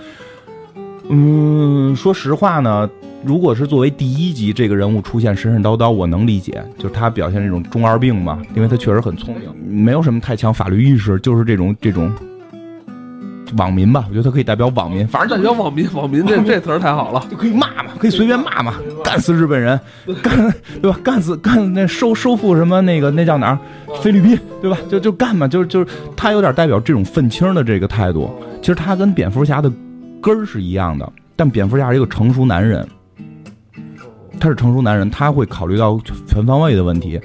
[1.10, 2.90] 嗯，说实话呢，
[3.26, 12.12] 如果是作为第一集这个人物出现神神叨叨，我能理解，就是他表现这种中二病嘛，因为他确实很聪明，没有什么太强法律意识，就是这种这种
[13.58, 17.26] 网民吧，我觉得他可以代表网民，反正代表网民， 网民这这词儿太好了。
[17.32, 19.80] 就可以骂嘛，可以随便骂嘛，干死日本人，
[20.22, 21.00] 干对吧？
[21.04, 23.60] 干死干那收收复什么那个那叫哪儿？
[24.02, 24.78] 菲律宾对吧？
[24.88, 28.30] 就就干嘛，就是就是他有点代表这种愤青的这个态度。
[28.62, 29.72] 其实他跟蝙蝠侠的
[30.22, 32.88] 根儿是一样的，但蝙蝠侠是一个成熟男人，
[34.40, 37.20] 他是成熟男人，他会考虑到全方位的问题。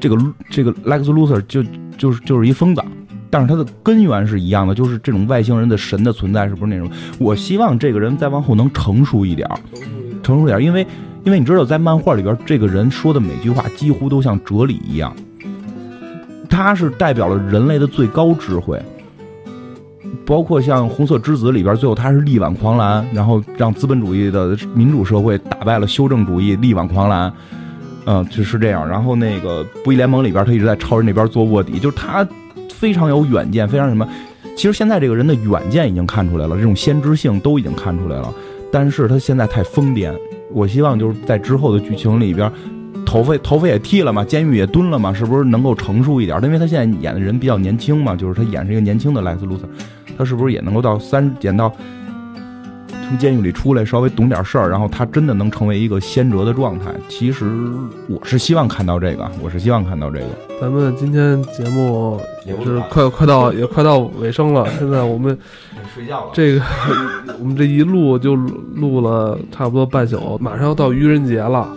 [0.00, 0.16] 这个
[0.50, 1.62] 这个 Lex Luthor 就
[1.96, 2.82] 就是就是一疯子。
[3.30, 6.88] 但是他的根源是一样的，就是这种外星人的神的存在，是不是那种？
[7.18, 9.48] 我希望这个人再往后能成熟一点，
[10.22, 10.86] 成熟点，因为
[11.24, 15.12] 因为你知道，在漫画里边，这个人说的每句话几乎都像哲理一样，
[16.48, 18.80] 他是代表了人类的最高智慧，
[20.24, 27.32] 包括像红色之子里边，最后他是力挽狂澜，然后让资本主义的民主社会打败了修正主义，力挽狂澜。
[28.06, 28.88] 嗯，就是这样。
[28.88, 32.26] 然后那个不义联盟里边，他一直在超人那边做卧底，就是他。
[32.68, 34.06] 非常有远见，非常什么？
[34.56, 38.34] 其实现在这个人的远见已经看出来了，这种先知性都已经看出来了。
[38.70, 40.12] 但是他现在太疯癫，
[40.52, 42.50] 我希望就是在之后的剧情里边，
[43.06, 46.42] 头发头发也剃了嘛，监狱也蹲了嘛，是不是能够成熟一点？
[46.42, 49.68] 因为他现在演的人比较年轻嘛，就是他演是一个年轻的莱斯卢瑟，
[50.18, 51.72] 他是不是也能够到三演到
[53.06, 56.86] 从监狱里出来，稍微懂点事儿，然后他真的能成为一个先哲的状态？
[57.08, 57.44] 其实
[58.08, 60.26] 我是希望看到这个，我是希望看到这个。
[60.60, 65.38] 咱们今天节目也是快快到也快到尾声了，现在我们
[65.92, 66.30] 睡觉了。
[66.32, 66.62] 这个
[67.40, 71.68] 我们这一录就录了差不多半宿，马上要到愚人节了。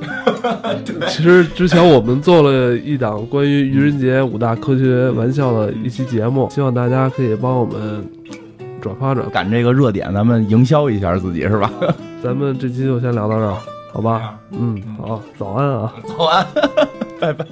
[1.09, 8.07] 其实之前我们做了一档关于愚人节五大科学玩笑的一期节目，希望大家可以帮我们
[8.81, 9.31] 转发转发。
[9.31, 11.71] 赶这个热点，咱们营销一下自己是吧？
[12.23, 13.57] 咱们这期就先聊到这儿，
[13.91, 14.35] 好吧？
[14.51, 15.93] 嗯，好，早安啊。
[16.05, 16.45] 早安，
[17.19, 17.45] 拜拜。